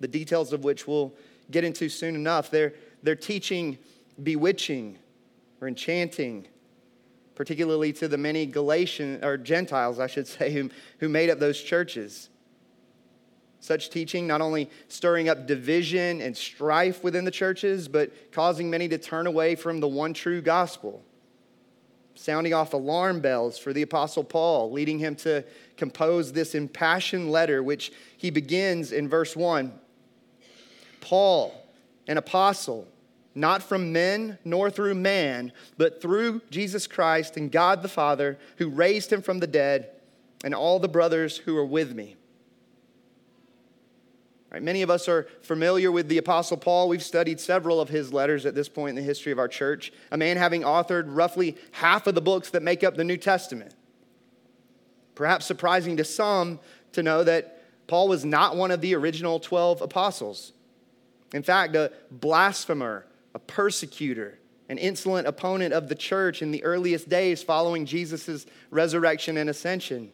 The 0.00 0.08
details 0.08 0.52
of 0.52 0.64
which 0.64 0.86
we'll 0.86 1.12
get 1.50 1.64
into 1.64 1.88
soon 1.88 2.14
enough. 2.14 2.50
They're, 2.50 2.74
they're 3.02 3.16
teaching 3.16 3.78
bewitching 4.22 4.98
or 5.60 5.68
enchanting, 5.68 6.46
particularly 7.34 7.92
to 7.94 8.08
the 8.08 8.18
many 8.18 8.46
Galatian 8.46 9.24
or 9.24 9.36
Gentiles, 9.36 9.98
I 9.98 10.06
should 10.06 10.26
say, 10.26 10.52
who, 10.52 10.70
who 10.98 11.08
made 11.08 11.30
up 11.30 11.38
those 11.38 11.60
churches. 11.60 12.30
Such 13.60 13.90
teaching 13.90 14.26
not 14.26 14.40
only 14.40 14.70
stirring 14.88 15.28
up 15.28 15.46
division 15.46 16.20
and 16.20 16.36
strife 16.36 17.02
within 17.02 17.24
the 17.24 17.30
churches, 17.30 17.88
but 17.88 18.32
causing 18.32 18.70
many 18.70 18.88
to 18.88 18.98
turn 18.98 19.26
away 19.26 19.54
from 19.54 19.80
the 19.80 19.88
one 19.88 20.14
true 20.14 20.40
gospel. 20.40 21.02
Sounding 22.14 22.54
off 22.54 22.72
alarm 22.72 23.20
bells 23.20 23.58
for 23.58 23.72
the 23.72 23.82
Apostle 23.82 24.24
Paul, 24.24 24.70
leading 24.70 24.98
him 24.98 25.16
to 25.16 25.44
compose 25.76 26.32
this 26.32 26.54
impassioned 26.54 27.30
letter, 27.30 27.62
which 27.62 27.92
he 28.16 28.30
begins 28.30 28.92
in 28.92 29.08
verse 29.08 29.34
1 29.34 29.72
Paul, 31.00 31.54
an 32.08 32.18
apostle, 32.18 32.86
not 33.34 33.62
from 33.62 33.92
men 33.92 34.38
nor 34.44 34.70
through 34.70 34.94
man, 34.94 35.52
but 35.76 36.00
through 36.00 36.40
Jesus 36.50 36.86
Christ 36.86 37.36
and 37.36 37.52
God 37.52 37.82
the 37.82 37.88
Father, 37.88 38.38
who 38.56 38.68
raised 38.68 39.12
him 39.12 39.22
from 39.22 39.40
the 39.40 39.46
dead, 39.46 39.90
and 40.44 40.54
all 40.54 40.78
the 40.78 40.88
brothers 40.88 41.38
who 41.38 41.56
are 41.56 41.64
with 41.64 41.94
me. 41.94 42.16
Right, 44.50 44.62
many 44.62 44.82
of 44.82 44.90
us 44.90 45.08
are 45.08 45.26
familiar 45.42 45.90
with 45.90 46.08
the 46.08 46.18
Apostle 46.18 46.56
Paul. 46.56 46.88
We've 46.88 47.02
studied 47.02 47.40
several 47.40 47.80
of 47.80 47.88
his 47.88 48.12
letters 48.12 48.46
at 48.46 48.54
this 48.54 48.68
point 48.68 48.90
in 48.90 48.96
the 48.96 49.02
history 49.02 49.32
of 49.32 49.38
our 49.38 49.48
church. 49.48 49.92
A 50.12 50.16
man 50.16 50.36
having 50.36 50.62
authored 50.62 51.04
roughly 51.08 51.56
half 51.72 52.06
of 52.06 52.14
the 52.14 52.20
books 52.20 52.50
that 52.50 52.62
make 52.62 52.84
up 52.84 52.96
the 52.96 53.04
New 53.04 53.16
Testament. 53.16 53.74
Perhaps 55.14 55.46
surprising 55.46 55.96
to 55.96 56.04
some, 56.04 56.60
to 56.92 57.02
know 57.02 57.24
that 57.24 57.62
Paul 57.86 58.08
was 58.08 58.24
not 58.24 58.56
one 58.56 58.70
of 58.70 58.80
the 58.80 58.94
original 58.94 59.40
12 59.40 59.82
apostles. 59.82 60.52
In 61.32 61.42
fact, 61.42 61.74
a 61.74 61.92
blasphemer, 62.10 63.06
a 63.34 63.38
persecutor, 63.38 64.38
an 64.68 64.78
insolent 64.78 65.26
opponent 65.26 65.72
of 65.72 65.88
the 65.88 65.94
church 65.94 66.42
in 66.42 66.50
the 66.50 66.64
earliest 66.64 67.08
days 67.08 67.42
following 67.42 67.86
Jesus' 67.86 68.46
resurrection 68.70 69.36
and 69.36 69.50
ascension. 69.50 70.12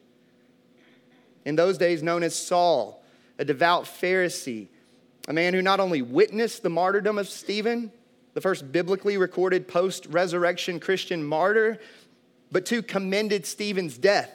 In 1.45 1.57
those 1.57 1.79
days, 1.79 2.03
known 2.03 2.23
as 2.23 2.35
Saul, 2.35 3.03
a 3.39 3.45
devout 3.45 3.85
Pharisee, 3.85 4.69
a 5.29 5.33
man 5.33 5.55
who 5.55 5.63
not 5.63 5.81
only 5.81 6.03
witnessed 6.03 6.63
the 6.63 6.71
martyrdom 6.71 7.19
of 7.19 7.29
Stephen, 7.29 7.93
the 8.35 8.41
first 8.41 8.71
biblically 8.73 9.17
recorded 9.17 9.69
post 9.69 10.07
resurrection 10.07 10.81
Christian 10.81 11.23
martyr, 11.23 11.79
but 12.51 12.67
too 12.67 12.83
commended 12.83 13.47
Stephen's 13.47 13.99
death. 13.99 14.31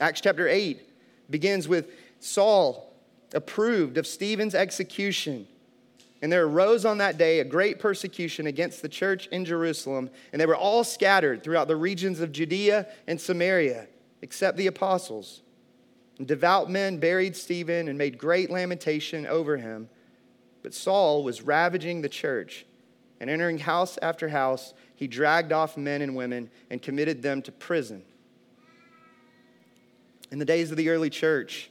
Acts 0.00 0.20
chapter 0.20 0.46
8 0.46 0.80
begins 1.30 1.68
with 1.68 1.90
Saul 2.20 2.87
approved 3.32 3.98
of 3.98 4.06
Stephen's 4.06 4.54
execution. 4.54 5.46
And 6.20 6.32
there 6.32 6.44
arose 6.44 6.84
on 6.84 6.98
that 6.98 7.16
day 7.16 7.38
a 7.38 7.44
great 7.44 7.78
persecution 7.78 8.46
against 8.46 8.82
the 8.82 8.88
church 8.88 9.28
in 9.28 9.44
Jerusalem, 9.44 10.10
and 10.32 10.40
they 10.40 10.46
were 10.46 10.56
all 10.56 10.82
scattered 10.82 11.44
throughout 11.44 11.68
the 11.68 11.76
regions 11.76 12.20
of 12.20 12.32
Judea 12.32 12.88
and 13.06 13.20
Samaria, 13.20 13.86
except 14.22 14.56
the 14.56 14.66
apostles. 14.66 15.42
And 16.18 16.26
devout 16.26 16.68
men 16.68 16.98
buried 16.98 17.36
Stephen 17.36 17.86
and 17.86 17.96
made 17.96 18.18
great 18.18 18.50
lamentation 18.50 19.26
over 19.26 19.56
him. 19.56 19.88
But 20.62 20.74
Saul 20.74 21.22
was 21.22 21.42
ravaging 21.42 22.00
the 22.00 22.08
church, 22.08 22.66
and 23.20 23.30
entering 23.30 23.58
house 23.58 23.96
after 24.02 24.28
house, 24.28 24.74
he 24.96 25.06
dragged 25.06 25.52
off 25.52 25.76
men 25.76 26.02
and 26.02 26.16
women 26.16 26.50
and 26.70 26.82
committed 26.82 27.22
them 27.22 27.42
to 27.42 27.52
prison. 27.52 28.02
In 30.32 30.40
the 30.40 30.44
days 30.44 30.72
of 30.72 30.76
the 30.76 30.88
early 30.88 31.10
church, 31.10 31.70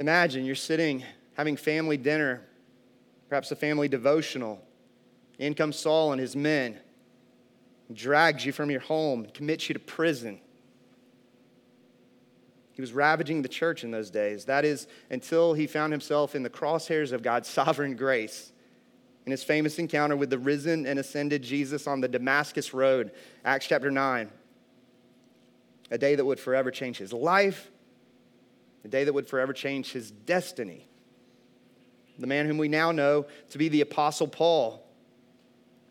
imagine 0.00 0.44
you're 0.44 0.56
sitting 0.56 1.04
having 1.34 1.56
family 1.56 1.96
dinner, 1.96 2.42
perhaps 3.28 3.52
a 3.52 3.56
family 3.56 3.86
devotional. 3.86 4.60
In 5.38 5.54
comes 5.54 5.76
Saul 5.76 6.12
and 6.12 6.20
his 6.20 6.34
men, 6.34 6.78
drags 7.92 8.44
you 8.44 8.52
from 8.52 8.70
your 8.70 8.80
home, 8.80 9.26
commits 9.32 9.68
you 9.68 9.74
to 9.74 9.78
prison. 9.78 10.40
He 12.72 12.80
was 12.80 12.92
ravaging 12.92 13.42
the 13.42 13.48
church 13.48 13.84
in 13.84 13.90
those 13.90 14.10
days. 14.10 14.46
That 14.46 14.64
is, 14.64 14.86
until 15.10 15.52
he 15.52 15.66
found 15.66 15.92
himself 15.92 16.34
in 16.34 16.42
the 16.42 16.50
crosshairs 16.50 17.12
of 17.12 17.22
God's 17.22 17.48
sovereign 17.50 17.94
grace. 17.94 18.52
In 19.26 19.30
his 19.30 19.44
famous 19.44 19.78
encounter 19.78 20.16
with 20.16 20.30
the 20.30 20.38
risen 20.38 20.86
and 20.86 20.98
ascended 20.98 21.42
Jesus 21.42 21.86
on 21.86 22.00
the 22.00 22.08
Damascus 22.08 22.72
Road, 22.72 23.12
Acts 23.44 23.66
chapter 23.66 23.90
9 23.90 24.30
a 25.90 25.98
day 25.98 26.14
that 26.14 26.24
would 26.24 26.38
forever 26.38 26.70
change 26.70 26.98
his 26.98 27.12
life, 27.12 27.69
a 28.84 28.88
day 28.88 29.04
that 29.04 29.12
would 29.12 29.26
forever 29.26 29.52
change 29.52 29.92
his 29.92 30.10
destiny. 30.10 30.86
The 32.18 32.26
man 32.26 32.46
whom 32.46 32.58
we 32.58 32.68
now 32.68 32.92
know 32.92 33.26
to 33.50 33.58
be 33.58 33.68
the 33.68 33.80
Apostle 33.80 34.28
Paul. 34.28 34.86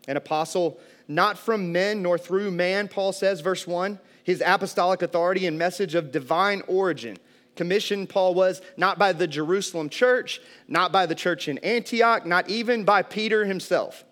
An 0.08 0.16
apostle 0.16 0.80
not 1.08 1.38
from 1.38 1.72
men 1.72 2.02
nor 2.02 2.16
through 2.16 2.50
man, 2.50 2.88
Paul 2.88 3.12
says, 3.12 3.40
verse 3.40 3.66
1. 3.66 3.98
His 4.24 4.42
apostolic 4.44 5.02
authority 5.02 5.46
and 5.46 5.58
message 5.58 5.94
of 5.94 6.12
divine 6.12 6.62
origin. 6.66 7.16
Commissioned, 7.56 8.08
Paul 8.08 8.34
was 8.34 8.62
not 8.76 8.98
by 8.98 9.12
the 9.12 9.26
Jerusalem 9.26 9.88
church, 9.88 10.40
not 10.68 10.92
by 10.92 11.06
the 11.06 11.14
church 11.14 11.48
in 11.48 11.58
Antioch, 11.58 12.24
not 12.24 12.48
even 12.48 12.84
by 12.84 13.02
Peter 13.02 13.44
himself. 13.44 14.04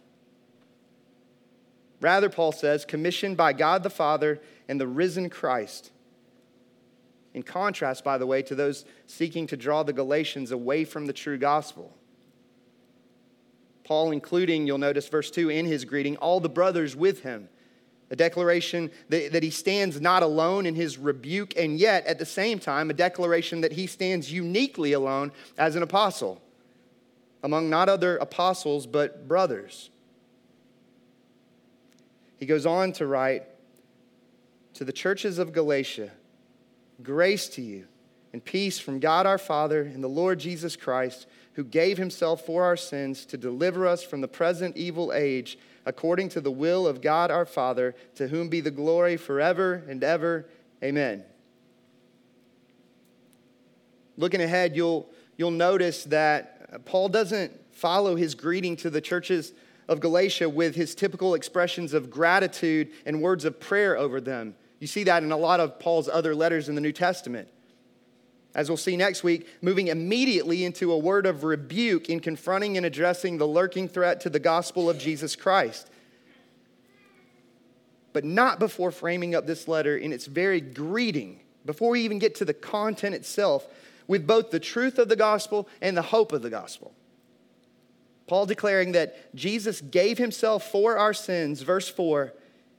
Rather, 2.01 2.29
Paul 2.29 2.53
says, 2.53 2.85
commissioned 2.85 3.37
by 3.37 3.53
God 3.53 3.83
the 3.83 3.91
Father 3.91 4.41
and 4.69 4.81
the 4.81 4.87
risen 4.87 5.31
Christ. 5.31 5.91
In 7.39 7.45
contrast, 7.45 8.03
by 8.03 8.19
the 8.19 8.27
way, 8.27 8.43
to 8.43 8.57
those 8.57 8.85
seeking 9.07 9.47
to 9.47 9.57
draw 9.57 9.85
the 9.85 9.93
Galatians 9.93 10.51
away 10.51 10.85
from 10.85 11.07
the 11.07 11.13
true 11.13 11.39
gospel. 11.39 11.97
Paul, 13.85 14.11
including, 14.11 14.67
you'll 14.67 14.79
notice 14.79 15.09
verse 15.09 15.31
2 15.31 15.49
in 15.49 15.65
his 15.65 15.85
greeting, 15.85 16.17
all 16.17 16.41
the 16.41 16.49
brothers 16.49 16.97
with 16.97 17.23
him. 17.23 17.49
A 18.11 18.17
declaration 18.17 18.91
that, 19.09 19.31
that 19.31 19.45
he 19.45 19.51
stands 19.51 20.01
not 20.01 20.25
alone 20.25 20.67
in 20.67 20.75
his 20.75 20.99
rebuke, 20.99 21.57
and 21.57 21.79
yet 21.79 22.05
at 22.07 22.19
the 22.19 22.27
same 22.27 22.59
time, 22.59 22.91
a 22.91 22.93
declaration 22.93 23.61
that 23.61 23.71
he 23.71 23.87
stands 23.87 24.33
uniquely 24.33 24.93
alone 24.93 25.31
as 25.57 25.77
an 25.77 25.85
apostle 25.85 26.43
among 27.45 27.71
not 27.71 27.89
other 27.89 28.17
apostles, 28.17 28.85
but 28.85 29.29
brothers. 29.29 29.91
He 32.41 32.47
goes 32.47 32.67
on 32.67 32.95
to 32.95 33.07
write, 33.07 33.45
to 34.75 34.85
the 34.85 34.93
churches 34.93 35.39
of 35.39 35.53
Galatia 35.53 36.11
Grace 37.03 37.49
to 37.51 37.63
you 37.63 37.87
and 38.33 38.45
peace 38.45 38.79
from 38.79 39.01
God 39.01 39.27
our 39.27 39.39
Father 39.39 39.83
and 39.83 40.03
the 40.03 40.09
Lord 40.09 40.39
Jesus 40.39 40.77
Christ, 40.77 41.27
who 41.55 41.65
gave 41.65 41.99
himself 41.99 42.45
for 42.45 42.65
our 42.65 42.77
sins 42.77 43.25
to 43.27 43.37
deliver 43.37 43.87
us 43.87 44.03
from 44.03 44.21
the 44.21 44.29
present 44.29 44.77
evil 44.77 45.13
age, 45.13 45.59
according 45.87 46.29
to 46.31 46.41
the 46.41 46.51
will 46.51 46.87
of 46.87 47.01
God 47.01 47.31
our 47.31 47.47
Father, 47.47 47.95
to 48.17 48.29
whom 48.29 48.49
be 48.49 48.61
the 48.61 48.71
glory 48.71 49.17
forever 49.17 49.83
and 49.89 50.05
ever. 50.05 50.47
Amen. 50.83 51.25
Looking 54.17 54.43
ahead, 54.43 54.77
you'll, 54.77 55.09
you'll 55.37 55.51
notice 55.53 56.05
that 56.05 56.85
Paul 56.85 57.09
doesn't 57.09 57.53
follow 57.73 58.17
his 58.17 58.35
greeting 58.35 58.77
to 58.77 58.91
the 58.91 59.01
churches 59.01 59.53
of 59.89 60.01
Galatia 60.01 60.49
with 60.49 60.75
his 60.75 60.95
typical 60.95 61.35
expressions 61.35 61.95
of 61.95 62.11
gratitude 62.11 62.91
and 63.07 63.23
words 63.23 63.45
of 63.45 63.59
prayer 63.59 63.97
over 63.97 64.21
them. 64.21 64.55
You 64.81 64.87
see 64.87 65.05
that 65.05 65.23
in 65.23 65.33
a 65.33 65.37
lot 65.37 65.61
of 65.61 65.79
Paul's 65.79 66.09
other 66.09 66.35
letters 66.35 66.69
in 66.69 66.75
the 66.75 66.81
New 66.81 66.93
Testament. 66.93 67.49
As 68.55 68.69
we'll 68.69 68.77
see 68.77 68.97
next 68.97 69.23
week, 69.23 69.47
moving 69.61 69.89
immediately 69.89 70.65
into 70.65 70.93
a 70.93 70.99
word 70.99 71.27
of 71.27 71.45
rebuke 71.45 72.09
in 72.09 72.21
confronting 72.21 72.77
and 72.77 72.87
addressing 72.87 73.39
the 73.39 73.47
lurking 73.47 73.89
threat 73.89 74.21
to 74.23 74.31
the 74.31 74.39
gospel 74.39 74.89
of 74.89 74.99
Jesus 74.99 75.37
Christ. 75.37 75.91
But 78.13 78.25
not 78.25 78.59
before 78.59 78.91
framing 78.91 79.35
up 79.35 79.47
this 79.47 79.69
letter 79.69 79.97
in 79.97 80.13
its 80.13 80.27
very 80.27 80.61
greeting, 80.61 81.41
before 81.65 81.91
we 81.91 82.03
even 82.03 82.19
get 82.19 82.35
to 82.37 82.45
the 82.45 82.55
content 82.55 83.15
itself, 83.15 83.67
with 84.07 84.27
both 84.27 84.51
the 84.51 84.61
truth 84.61 84.99
of 84.99 85.09
the 85.09 85.17
gospel 85.17 85.69
and 85.83 85.97
the 85.97 86.03
hope 86.03 86.33
of 86.33 86.43
the 86.43 86.51
gospel. 86.51 86.95
Paul 88.27 88.47
declaring 88.47 88.93
that 88.93 89.35
Jesus 89.35 89.81
gave 89.81 90.19
himself 90.19 90.71
for 90.71 90.97
our 90.97 91.13
sins, 91.13 91.63
verse 91.63 91.89
4, 91.89 92.33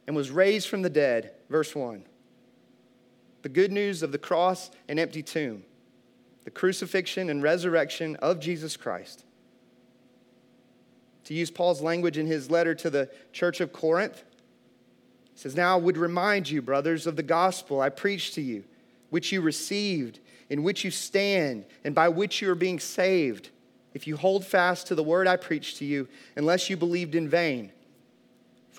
and 0.08 0.16
was 0.16 0.32
raised 0.32 0.68
from 0.68 0.82
the 0.82 0.90
dead 0.90 1.32
verse 1.50 1.76
1. 1.76 2.04
The 3.42 3.50
good 3.50 3.72
news 3.72 4.04
of 4.04 4.12
the 4.12 4.18
cross 4.18 4.70
and 4.88 5.00
empty 5.00 5.24
tomb, 5.24 5.64
the 6.44 6.52
crucifixion 6.52 7.30
and 7.30 7.42
resurrection 7.42 8.16
of 8.18 8.40
Jesus 8.40 8.76
Christ. 8.78 9.26
To 11.26 11.34
use 11.34 11.52
Paul's 11.52 11.82
language 11.82 12.18
in 12.18 12.26
his 12.26 12.50
letter 12.50 12.74
to 12.76 12.90
the 12.90 13.10
church 13.32 13.62
of 13.62 13.72
Corinth, 13.72 14.24
he 15.34 15.40
says, 15.40 15.56
Now 15.56 15.78
I 15.78 15.80
would 15.80 15.98
remind 15.98 16.50
you, 16.50 16.62
brothers, 16.62 17.08
of 17.08 17.16
the 17.16 17.24
gospel 17.24 17.80
I 17.82 17.90
preached 17.90 18.34
to 18.36 18.42
you, 18.42 18.64
which 19.10 19.32
you 19.32 19.42
received, 19.42 20.20
in 20.50 20.64
which 20.64 20.84
you 20.84 20.92
stand, 20.92 21.66
and 21.84 21.94
by 21.94 22.10
which 22.10 22.42
you 22.42 22.50
are 22.50 22.56
being 22.56 22.80
saved, 22.80 23.50
if 23.94 24.08
you 24.08 24.18
hold 24.18 24.46
fast 24.46 24.88
to 24.88 24.96
the 24.96 25.04
word 25.04 25.28
I 25.28 25.36
preached 25.36 25.78
to 25.78 25.86
you, 25.86 26.08
unless 26.36 26.70
you 26.70 26.78
believed 26.78 27.16
in 27.16 27.30
vain. 27.30 27.72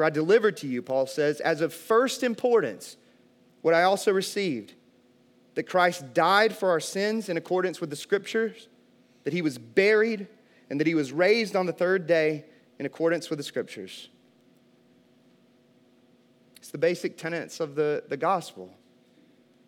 For 0.00 0.04
I 0.04 0.08
delivered 0.08 0.56
to 0.56 0.66
you, 0.66 0.80
Paul 0.80 1.06
says, 1.06 1.40
as 1.40 1.60
of 1.60 1.74
first 1.74 2.22
importance, 2.22 2.96
what 3.60 3.74
I 3.74 3.82
also 3.82 4.14
received 4.14 4.72
that 5.56 5.64
Christ 5.64 6.14
died 6.14 6.56
for 6.56 6.70
our 6.70 6.80
sins 6.80 7.28
in 7.28 7.36
accordance 7.36 7.82
with 7.82 7.90
the 7.90 7.96
scriptures, 7.96 8.68
that 9.24 9.34
he 9.34 9.42
was 9.42 9.58
buried, 9.58 10.26
and 10.70 10.80
that 10.80 10.86
he 10.86 10.94
was 10.94 11.12
raised 11.12 11.54
on 11.54 11.66
the 11.66 11.74
third 11.74 12.06
day 12.06 12.46
in 12.78 12.86
accordance 12.86 13.28
with 13.28 13.38
the 13.38 13.42
scriptures. 13.42 14.08
It's 16.56 16.70
the 16.70 16.78
basic 16.78 17.18
tenets 17.18 17.60
of 17.60 17.74
the, 17.74 18.02
the 18.08 18.16
gospel. 18.16 18.72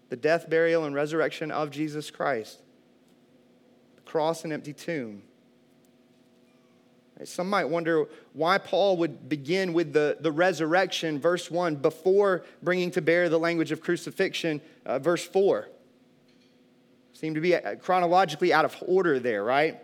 The 0.08 0.16
death, 0.16 0.48
burial, 0.48 0.86
and 0.86 0.94
resurrection 0.94 1.50
of 1.50 1.70
Jesus 1.70 2.10
Christ, 2.10 2.62
the 3.96 4.00
cross 4.10 4.44
and 4.44 4.52
empty 4.54 4.72
tomb 4.72 5.24
some 7.24 7.48
might 7.48 7.64
wonder 7.64 8.06
why 8.32 8.58
Paul 8.58 8.96
would 8.98 9.28
begin 9.28 9.72
with 9.72 9.92
the, 9.92 10.16
the 10.20 10.32
resurrection, 10.32 11.20
verse 11.20 11.50
1, 11.50 11.76
before 11.76 12.44
bringing 12.62 12.90
to 12.92 13.02
bear 13.02 13.28
the 13.28 13.38
language 13.38 13.72
of 13.72 13.80
crucifixion, 13.80 14.60
uh, 14.86 14.98
verse 14.98 15.24
4. 15.24 15.68
Seem 17.12 17.34
to 17.34 17.40
be 17.40 17.54
uh, 17.54 17.76
chronologically 17.76 18.52
out 18.52 18.64
of 18.64 18.76
order 18.86 19.18
there, 19.18 19.44
right? 19.44 19.78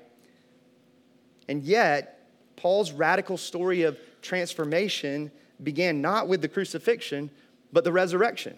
And 1.49 1.63
yet, 1.63 2.29
Paul's 2.57 2.93
radical 2.93 3.37
story 3.37 3.83
of 3.83 3.99
transformation 4.23 5.31
began 5.63 6.01
not 6.01 6.29
with 6.29 6.43
the 6.43 6.49
crucifixion, 6.49 7.31
but 7.73 7.85
the 7.85 7.93
resurrection. 7.93 8.57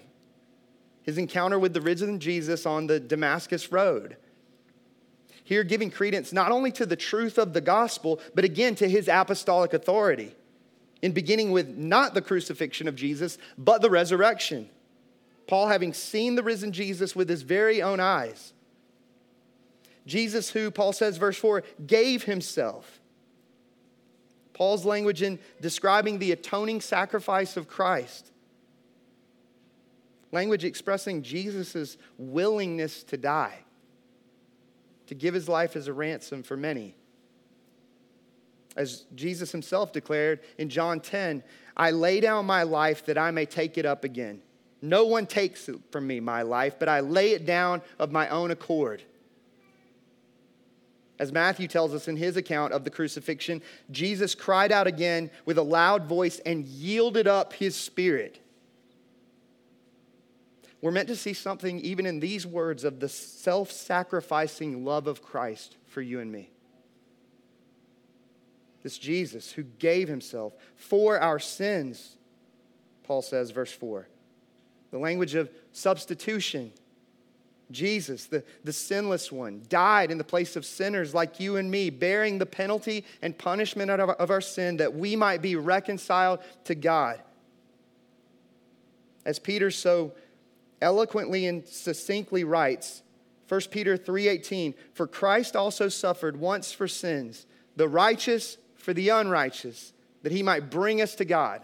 His 1.03 1.19
encounter 1.19 1.59
with 1.59 1.75
the 1.75 1.81
risen 1.81 2.21
Jesus 2.21 2.67
on 2.67 2.87
the 2.87 3.01
Damascus 3.01 3.73
Road 3.73 4.17
here, 5.45 5.65
giving 5.65 5.91
credence 5.91 6.33
not 6.33 6.53
only 6.53 6.71
to 6.73 6.87
the 6.87 6.97
truth 6.97 7.39
of 7.39 7.53
the 7.53 7.61
gospel, 7.61 8.21
but 8.35 8.45
again 8.45 8.75
to 8.77 8.89
his 8.89 9.09
apostolic 9.09 9.73
authority. 9.73 10.35
In 11.03 11.13
beginning 11.13 11.51
with 11.51 11.69
not 11.77 12.15
the 12.15 12.23
crucifixion 12.23 12.87
of 12.87 12.95
Jesus, 12.95 13.39
but 13.57 13.83
the 13.83 13.91
resurrection. 13.91 14.69
Paul 15.47 15.69
having 15.69 15.93
seen 15.93 16.35
the 16.35 16.43
risen 16.43 16.73
Jesus 16.73 17.17
with 17.17 17.29
his 17.29 17.43
very 17.43 17.83
own 17.83 18.01
eyes. 18.01 18.53
Jesus, 20.07 20.51
who, 20.51 20.71
Paul 20.71 20.93
says, 20.93 21.17
verse 21.17 21.39
4, 21.39 21.63
gave 21.87 22.25
himself. 22.25 23.01
Paul's 24.53 24.85
language 24.85 25.23
in 25.23 25.39
describing 25.61 26.19
the 26.19 26.33
atoning 26.33 26.81
sacrifice 26.81 27.57
of 27.57 27.67
Christ. 27.67 28.31
Language 30.33 30.65
expressing 30.65 31.23
Jesus' 31.23 31.97
willingness 32.19 33.03
to 33.05 33.17
die, 33.17 33.61
to 35.11 35.15
give 35.17 35.35
his 35.35 35.49
life 35.49 35.75
as 35.75 35.89
a 35.89 35.93
ransom 35.93 36.41
for 36.41 36.57
many. 36.57 36.95
As 38.77 39.07
Jesus 39.17 39.51
himself 39.51 39.93
declared 39.93 40.39
in 40.57 40.69
John 40.69 41.01
10, 41.01 41.43
I 41.77 41.91
lay 41.91 42.21
down 42.21 42.47
my 42.47 42.63
life 42.63 43.05
that 43.07 43.19
I 43.19 43.33
may 43.33 43.45
take 43.45 43.77
it 43.77 43.85
up 43.85 44.05
again. 44.05 44.41
No 44.81 45.07
one 45.07 45.27
takes 45.27 45.69
from 45.91 46.07
me, 46.07 46.21
my 46.21 46.43
life, 46.43 46.77
but 46.79 46.89
I 46.89 47.01
lay 47.01 47.33
it 47.33 47.45
down 47.45 47.83
of 47.99 48.13
my 48.13 48.29
own 48.29 48.53
accord. 48.53 49.03
As 51.19 51.33
Matthew 51.33 51.67
tells 51.67 51.93
us 51.93 52.07
in 52.07 52.17
his 52.17 52.37
account 52.37 52.73
of 52.73 52.85
the 52.85 52.91
crucifixion, 52.91 53.63
Jesus 53.91 54.37
cried 54.37 54.71
out 54.71 54.87
again 54.87 55.29
with 55.45 55.59
a 55.59 55.63
loud 55.63 56.05
voice 56.05 56.39
and 56.47 56.65
yielded 56.67 57.27
up 57.27 57.53
his 57.53 57.75
spirit. 57.75 58.39
We're 60.81 60.91
meant 60.91 61.09
to 61.09 61.17
see 61.17 61.35
something 61.35 61.79
even 61.81 62.07
in 62.07 62.21
these 62.21 62.47
words 62.47 62.85
of 62.85 63.01
the 63.01 63.09
self 63.09 63.71
sacrificing 63.71 64.85
love 64.85 65.07
of 65.07 65.23
Christ 65.23 65.77
for 65.87 66.01
you 66.01 66.21
and 66.21 66.33
me. 66.33 66.51
This 68.83 68.97
Jesus 68.97 69.53
who 69.53 69.63
gave 69.63 70.09
himself 70.09 70.55
for 70.75 71.19
our 71.19 71.39
sins, 71.39 72.17
Paul 73.05 73.21
says, 73.21 73.51
verse 73.51 73.73
4. 73.73 74.09
The 74.91 74.99
language 74.99 75.35
of 75.35 75.51
substitution. 75.73 76.73
Jesus, 77.71 78.27
the, 78.27 78.43
the 78.65 78.73
sinless 78.73 79.31
one, 79.31 79.63
died 79.69 80.11
in 80.11 80.19
the 80.19 80.25
place 80.25 80.57
of 80.57 80.65
sinners 80.65 81.15
like 81.15 81.39
you 81.39 81.57
and 81.57 81.71
me, 81.71 81.91
bearing 81.91 82.39
the 82.39 82.47
penalty 82.47 83.05
and 83.23 83.37
punishment 83.37 83.91
of 83.91 84.01
our, 84.01 84.15
of 84.15 84.31
our 84.31 84.41
sin 84.41 84.79
that 84.79 84.95
we 84.95 85.15
might 85.15 85.41
be 85.41 85.55
reconciled 85.55 86.41
to 86.65 86.75
God. 86.75 87.21
As 89.25 89.39
Peter 89.39 89.71
so 89.71 90.13
eloquently 90.81 91.47
and 91.47 91.67
succinctly 91.67 92.45
writes, 92.45 93.03
1 93.49 93.71
Peter 93.71 93.97
3:18, 93.97 94.75
"For 94.93 95.07
Christ 95.07 95.57
also 95.57 95.89
suffered 95.89 96.37
once 96.37 96.73
for 96.73 96.87
sins, 96.87 97.47
the 97.77 97.89
righteous 97.89 98.59
for 98.81 98.95
the 98.95 99.11
unrighteous, 99.11 99.93
that 100.23 100.33
he 100.33 100.43
might 100.43 100.71
bring 100.71 101.01
us 101.01 101.15
to 101.17 101.25
God. 101.25 101.63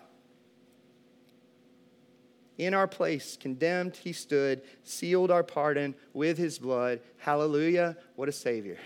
In 2.58 2.72
our 2.72 2.88
place, 2.88 3.36
condemned, 3.36 3.96
he 3.96 4.12
stood, 4.12 4.62
sealed 4.82 5.30
our 5.30 5.42
pardon 5.42 5.94
with 6.14 6.38
his 6.38 6.58
blood. 6.58 7.00
Hallelujah, 7.18 7.96
what 8.14 8.28
a 8.28 8.32
Savior. 8.32 8.78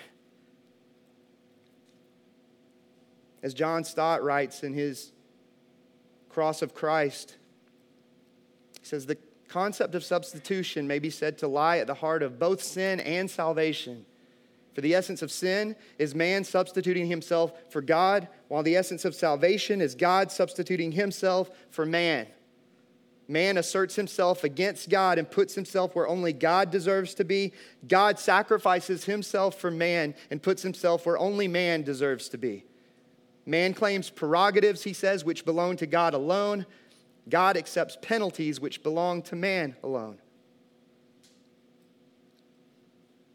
As 3.42 3.54
John 3.54 3.84
Stott 3.84 4.22
writes 4.22 4.62
in 4.62 4.74
his 4.74 5.12
Cross 6.28 6.62
of 6.62 6.74
Christ, 6.74 7.36
he 8.80 8.86
says, 8.86 9.06
The 9.06 9.18
concept 9.50 9.94
of 9.94 10.04
substitution 10.04 10.86
may 10.86 10.98
be 10.98 11.10
said 11.10 11.36
to 11.38 11.48
lie 11.48 11.78
at 11.78 11.86
the 11.86 11.94
heart 11.94 12.22
of 12.22 12.38
both 12.38 12.62
sin 12.62 13.00
and 13.00 13.28
salvation. 13.28 14.06
For 14.74 14.80
the 14.80 14.94
essence 14.94 15.22
of 15.22 15.32
sin 15.32 15.74
is 15.98 16.14
man 16.14 16.44
substituting 16.44 17.08
himself 17.08 17.52
for 17.68 17.82
God, 17.82 18.28
while 18.48 18.62
the 18.62 18.76
essence 18.76 19.04
of 19.04 19.14
salvation 19.14 19.80
is 19.80 19.94
God 19.96 20.30
substituting 20.30 20.92
himself 20.92 21.50
for 21.70 21.84
man. 21.84 22.28
Man 23.26 23.58
asserts 23.58 23.96
himself 23.96 24.44
against 24.44 24.88
God 24.88 25.18
and 25.18 25.30
puts 25.30 25.54
himself 25.54 25.94
where 25.94 26.08
only 26.08 26.32
God 26.32 26.70
deserves 26.70 27.14
to 27.14 27.24
be. 27.24 27.52
God 27.86 28.18
sacrifices 28.18 29.04
himself 29.04 29.56
for 29.56 29.70
man 29.70 30.14
and 30.30 30.42
puts 30.42 30.62
himself 30.62 31.06
where 31.06 31.18
only 31.18 31.48
man 31.48 31.82
deserves 31.82 32.28
to 32.30 32.38
be. 32.38 32.64
Man 33.46 33.74
claims 33.74 34.10
prerogatives, 34.10 34.84
he 34.84 34.92
says, 34.92 35.24
which 35.24 35.44
belong 35.44 35.76
to 35.78 35.86
God 35.86 36.14
alone. 36.14 36.66
God 37.30 37.56
accepts 37.56 37.96
penalties 38.02 38.60
which 38.60 38.82
belong 38.82 39.22
to 39.22 39.36
man 39.36 39.76
alone. 39.82 40.18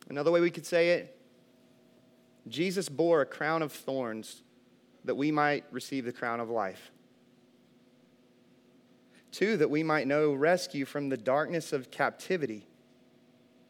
Another 0.10 0.32
way 0.32 0.42
we 0.42 0.52
could 0.52 0.66
say 0.66 0.92
it 0.92 1.18
Jesus 2.48 2.90
bore 2.90 3.22
a 3.22 3.26
crown 3.26 3.62
of 3.62 3.72
thorns 3.72 4.44
that 5.04 5.16
we 5.16 5.32
might 5.32 5.66
receive 5.72 6.06
the 6.06 6.12
crown 6.12 6.40
of 6.40 6.50
life. 6.50 6.92
Two, 9.32 9.58
that 9.58 9.70
we 9.70 9.84
might 9.84 10.08
know 10.08 10.34
rescue 10.34 10.86
from 10.86 11.10
the 11.10 11.18
darkness 11.18 11.74
of 11.74 11.92
captivity. 11.92 12.68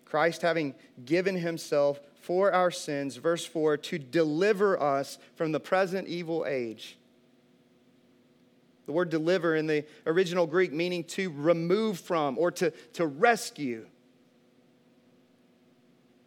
Christ 0.03 0.43
having 0.43 0.75
given 1.03 1.35
himself 1.35 1.99
for 2.21 2.51
our 2.51 2.71
sins, 2.71 3.17
verse 3.17 3.45
4, 3.45 3.77
to 3.77 3.97
deliver 3.97 4.79
us 4.81 5.17
from 5.35 5.51
the 5.51 5.59
present 5.59 6.07
evil 6.07 6.45
age. 6.47 6.97
The 8.85 8.91
word 8.91 9.09
deliver 9.09 9.55
in 9.55 9.67
the 9.67 9.85
original 10.05 10.45
Greek 10.45 10.71
meaning 10.71 11.03
to 11.05 11.31
remove 11.31 11.99
from 11.99 12.37
or 12.37 12.51
to, 12.51 12.71
to 12.93 13.05
rescue. 13.05 13.87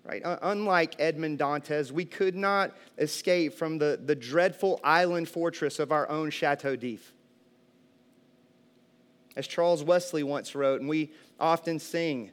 Right? 0.04 0.22
Unlike 0.24 0.96
Edmond 0.98 1.38
Dantes, 1.38 1.92
we 1.92 2.04
could 2.04 2.34
not 2.34 2.74
escape 2.96 3.54
from 3.54 3.78
the, 3.78 4.00
the 4.02 4.14
dreadful 4.14 4.80
island 4.82 5.28
fortress 5.28 5.78
of 5.78 5.92
our 5.92 6.08
own 6.08 6.30
Chateau 6.30 6.76
d'If. 6.76 7.12
As 9.36 9.46
Charles 9.46 9.84
Wesley 9.84 10.22
once 10.22 10.54
wrote, 10.54 10.80
and 10.80 10.88
we 10.88 11.12
often 11.38 11.78
sing, 11.78 12.32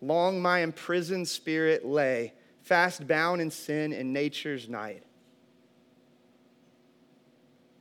Long 0.00 0.40
my 0.42 0.60
imprisoned 0.60 1.26
spirit 1.26 1.84
lay, 1.84 2.34
fast 2.62 3.06
bound 3.06 3.40
in 3.40 3.50
sin 3.50 3.92
in 3.92 4.12
nature's 4.12 4.68
night. 4.68 5.02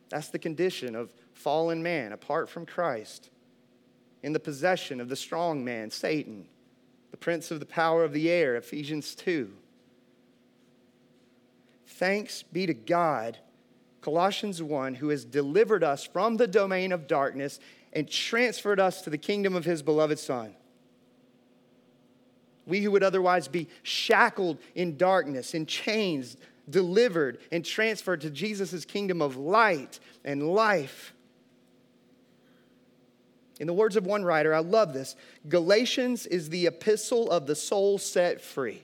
That's 0.10 0.30
the 0.30 0.40
condition 0.40 0.96
of 0.96 1.12
fallen 1.36 1.84
man 1.84 2.12
apart 2.12 2.50
from 2.50 2.66
Christ, 2.66 3.30
in 4.24 4.34
the 4.34 4.40
possession 4.40 5.00
of 5.00 5.08
the 5.08 5.16
strong 5.16 5.64
man, 5.64 5.92
Satan 5.92 6.48
the 7.16 7.20
prince 7.20 7.50
of 7.50 7.62
the 7.62 7.66
power 7.66 8.04
of 8.04 8.12
the 8.12 8.30
air, 8.30 8.58
Ephesians 8.58 9.16
2. 9.16 9.50
Thanks 11.88 12.44
be 12.44 12.66
to 12.66 12.74
God, 12.74 13.38
Colossians 14.02 14.62
1, 14.62 14.96
who 14.96 15.08
has 15.08 15.24
delivered 15.24 15.82
us 15.82 16.06
from 16.06 16.36
the 16.36 16.46
domain 16.46 16.92
of 16.92 17.08
darkness 17.08 17.62
and 17.94 18.10
transferred 18.10 18.82
us 18.82 19.02
to 19.04 19.10
the 19.10 19.18
kingdom 19.18 19.56
of 19.56 19.64
his 19.64 19.82
beloved 19.82 20.20
Son. 20.20 20.54
We 22.66 22.82
who 22.82 22.92
would 22.92 23.02
otherwise 23.02 23.48
be 23.48 23.70
shackled 23.82 24.58
in 24.76 24.98
darkness, 24.98 25.54
in 25.54 25.68
chains, 25.68 26.36
delivered 26.70 27.40
and 27.50 27.64
transferred 27.64 28.20
to 28.20 28.30
Jesus' 28.30 28.84
kingdom 28.84 29.22
of 29.22 29.38
light 29.38 30.02
and 30.26 30.50
life. 30.50 31.15
In 33.60 33.68
the 33.68 33.74
words 33.74 33.96
of 33.96 34.06
one 34.06 34.24
writer, 34.24 34.54
I 34.54 34.60
love 34.60 34.94
this 34.94 35.16
Galatians 35.48 36.26
is 36.26 36.50
the 36.50 36.68
epistle 36.68 37.32
of 37.32 37.48
the 37.48 37.56
soul 37.56 37.98
set 37.98 38.42
free. 38.42 38.84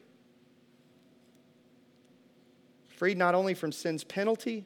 Freed 2.88 3.18
not 3.18 3.36
only 3.36 3.54
from 3.54 3.72
sin's 3.72 4.04
penalty, 4.04 4.66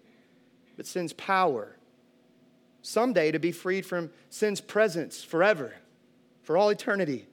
but 0.76 0.86
sin's 0.86 1.14
power. 1.14 1.76
Someday 2.82 3.32
to 3.32 3.40
be 3.40 3.52
freed 3.52 3.86
from 3.86 4.12
sin's 4.30 4.62
presence 4.62 5.24
forever, 5.24 5.74
for 6.44 6.58
all 6.58 6.70
eternity. 6.70 7.26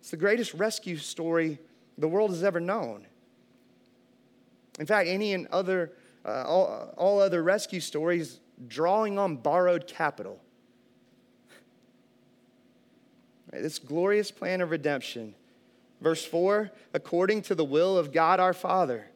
It's 0.00 0.10
the 0.10 0.16
greatest 0.16 0.52
rescue 0.54 0.96
story 0.96 1.58
the 1.96 2.08
world 2.08 2.30
has 2.30 2.42
ever 2.42 2.60
known. 2.60 3.06
In 4.80 4.86
fact, 4.86 5.08
any 5.08 5.32
and 5.32 5.46
other, 5.46 5.92
uh, 6.24 6.42
all, 6.44 6.92
all 6.96 7.20
other 7.20 7.42
rescue 7.42 7.80
stories 7.80 8.40
drawing 8.66 9.18
on 9.18 9.36
borrowed 9.36 9.86
capital. 9.86 10.41
This 13.52 13.78
glorious 13.78 14.30
plan 14.30 14.60
of 14.60 14.70
redemption. 14.70 15.34
Verse 16.00 16.24
4 16.24 16.70
according 16.94 17.42
to 17.42 17.54
the 17.54 17.64
will 17.64 17.96
of 17.96 18.12
God 18.12 18.40
our 18.40 18.54
Father. 18.54 19.06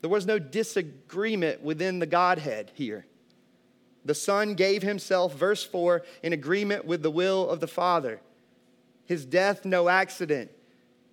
There 0.00 0.10
was 0.10 0.26
no 0.26 0.38
disagreement 0.38 1.62
within 1.62 1.98
the 1.98 2.06
Godhead 2.06 2.72
here. 2.74 3.06
The 4.04 4.14
Son 4.14 4.54
gave 4.54 4.82
himself, 4.82 5.34
verse 5.34 5.62
4, 5.62 6.02
in 6.22 6.32
agreement 6.32 6.86
with 6.86 7.02
the 7.02 7.10
will 7.10 7.48
of 7.48 7.60
the 7.60 7.68
Father. 7.68 8.20
His 9.04 9.26
death, 9.26 9.64
no 9.64 9.88
accident. 9.88 10.50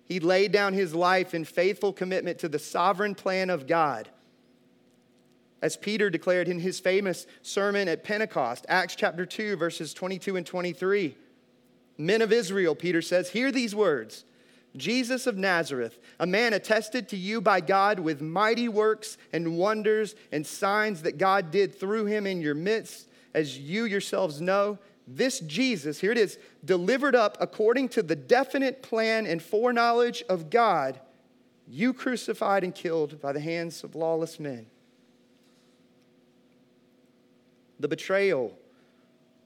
He 0.04 0.20
laid 0.20 0.52
down 0.52 0.72
his 0.72 0.94
life 0.94 1.34
in 1.34 1.44
faithful 1.44 1.92
commitment 1.92 2.38
to 2.38 2.48
the 2.48 2.58
sovereign 2.58 3.14
plan 3.14 3.50
of 3.50 3.66
God. 3.66 4.08
As 5.60 5.76
Peter 5.76 6.08
declared 6.08 6.48
in 6.48 6.60
his 6.60 6.80
famous 6.80 7.26
sermon 7.42 7.88
at 7.88 8.04
Pentecost, 8.04 8.64
Acts 8.68 8.96
chapter 8.96 9.26
2, 9.26 9.56
verses 9.56 9.92
22 9.92 10.36
and 10.36 10.46
23. 10.46 11.16
Men 11.98 12.22
of 12.22 12.32
Israel, 12.32 12.76
Peter 12.76 13.02
says, 13.02 13.30
hear 13.30 13.50
these 13.50 13.74
words 13.74 14.24
Jesus 14.76 15.26
of 15.26 15.36
Nazareth, 15.36 15.98
a 16.20 16.26
man 16.26 16.52
attested 16.52 17.08
to 17.08 17.16
you 17.16 17.40
by 17.40 17.60
God 17.60 17.98
with 17.98 18.20
mighty 18.20 18.68
works 18.68 19.18
and 19.32 19.56
wonders 19.56 20.14
and 20.30 20.46
signs 20.46 21.02
that 21.02 21.18
God 21.18 21.50
did 21.50 21.74
through 21.74 22.04
him 22.06 22.26
in 22.26 22.40
your 22.40 22.54
midst, 22.54 23.08
as 23.34 23.58
you 23.58 23.84
yourselves 23.84 24.40
know, 24.40 24.78
this 25.06 25.40
Jesus, 25.40 26.00
here 26.00 26.12
it 26.12 26.18
is, 26.18 26.38
delivered 26.64 27.16
up 27.16 27.38
according 27.40 27.88
to 27.90 28.02
the 28.02 28.14
definite 28.14 28.82
plan 28.82 29.26
and 29.26 29.42
foreknowledge 29.42 30.22
of 30.28 30.50
God, 30.50 31.00
you 31.66 31.94
crucified 31.94 32.62
and 32.62 32.74
killed 32.74 33.20
by 33.20 33.32
the 33.32 33.40
hands 33.40 33.82
of 33.82 33.94
lawless 33.94 34.38
men. 34.38 34.66
The 37.80 37.88
betrayal, 37.88 38.56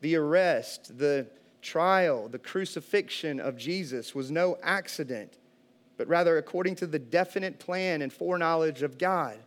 the 0.01 0.17
arrest, 0.17 0.99
the 0.99 1.27
trial, 1.63 2.29
the 2.29 2.39
crucifixion 2.39 3.41
of 3.41 3.57
Jesus 3.57 4.15
was 4.15 4.31
no 4.31 4.59
accident, 4.63 5.39
but 5.97 6.09
rather 6.09 6.37
according 6.37 6.75
to 6.77 6.87
the 6.87 6.99
definite 6.99 7.59
plan 7.59 8.03
and 8.03 8.13
foreknowledge 8.13 8.83
of 8.83 8.99
God 8.99 9.39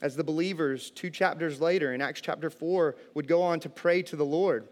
as 0.00 0.14
the 0.14 0.24
believers, 0.24 0.90
two 0.90 1.10
chapters 1.10 1.60
later 1.60 1.92
in 1.92 2.00
Acts 2.00 2.20
chapter 2.20 2.50
4, 2.50 2.96
would 3.14 3.26
go 3.26 3.42
on 3.42 3.60
to 3.60 3.68
pray 3.68 4.02
to 4.02 4.16
the 4.16 4.24
Lord. 4.24 4.68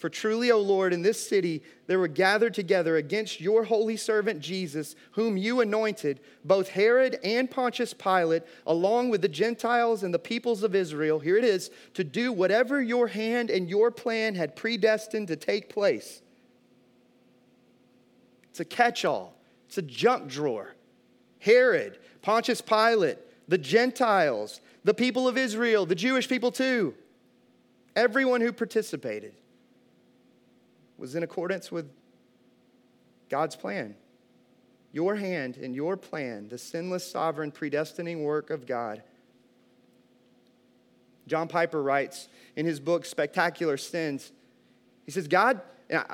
For 0.00 0.08
truly, 0.08 0.50
O 0.50 0.58
Lord, 0.58 0.94
in 0.94 1.02
this 1.02 1.28
city 1.28 1.62
there 1.86 1.98
were 1.98 2.08
gathered 2.08 2.54
together 2.54 2.96
against 2.96 3.38
your 3.38 3.64
holy 3.64 3.98
servant 3.98 4.40
Jesus, 4.40 4.96
whom 5.10 5.36
you 5.36 5.60
anointed, 5.60 6.20
both 6.42 6.70
Herod 6.70 7.18
and 7.22 7.50
Pontius 7.50 7.92
Pilate, 7.92 8.44
along 8.66 9.10
with 9.10 9.20
the 9.20 9.28
Gentiles 9.28 10.02
and 10.02 10.14
the 10.14 10.18
peoples 10.18 10.62
of 10.62 10.74
Israel. 10.74 11.18
Here 11.18 11.36
it 11.36 11.44
is 11.44 11.70
to 11.92 12.02
do 12.02 12.32
whatever 12.32 12.80
your 12.80 13.08
hand 13.08 13.50
and 13.50 13.68
your 13.68 13.90
plan 13.90 14.34
had 14.34 14.56
predestined 14.56 15.28
to 15.28 15.36
take 15.36 15.68
place. 15.68 16.22
It's 18.48 18.60
a 18.60 18.64
catch 18.64 19.04
all, 19.04 19.36
it's 19.68 19.76
a 19.76 19.82
junk 19.82 20.28
drawer. 20.28 20.76
Herod, 21.40 21.98
Pontius 22.22 22.62
Pilate, 22.62 23.18
the 23.48 23.58
Gentiles, 23.58 24.62
the 24.82 24.94
people 24.94 25.28
of 25.28 25.36
Israel, 25.36 25.84
the 25.84 25.94
Jewish 25.94 26.26
people 26.26 26.50
too. 26.50 26.94
Everyone 27.94 28.40
who 28.40 28.50
participated 28.50 29.34
was 31.00 31.16
in 31.16 31.22
accordance 31.22 31.72
with 31.72 31.90
God's 33.28 33.56
plan. 33.56 33.96
Your 34.92 35.16
hand 35.16 35.56
and 35.56 35.74
your 35.74 35.96
plan, 35.96 36.48
the 36.48 36.58
sinless, 36.58 37.10
sovereign, 37.10 37.50
predestining 37.50 38.22
work 38.22 38.50
of 38.50 38.66
God. 38.66 39.02
John 41.26 41.48
Piper 41.48 41.82
writes 41.82 42.28
in 42.56 42.66
his 42.66 42.80
book, 42.80 43.06
Spectacular 43.06 43.76
Sins, 43.76 44.32
he 45.06 45.12
says, 45.12 45.26
God, 45.26 45.60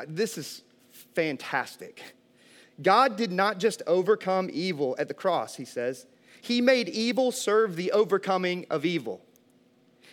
this 0.07 0.38
is 0.38 0.62
fantastic. 1.14 2.03
God 2.81 3.16
did 3.16 3.33
not 3.33 3.59
just 3.59 3.83
overcome 3.87 4.51
evil 4.53 4.94
at 4.99 5.09
the 5.09 5.14
cross, 5.14 5.57
he 5.57 5.64
says. 5.64 6.07
He 6.42 6.61
made 6.61 6.88
evil 6.88 7.33
serve 7.33 7.77
the 7.77 7.92
overcoming 7.92 8.66
of 8.70 8.85
evil. 8.85 9.25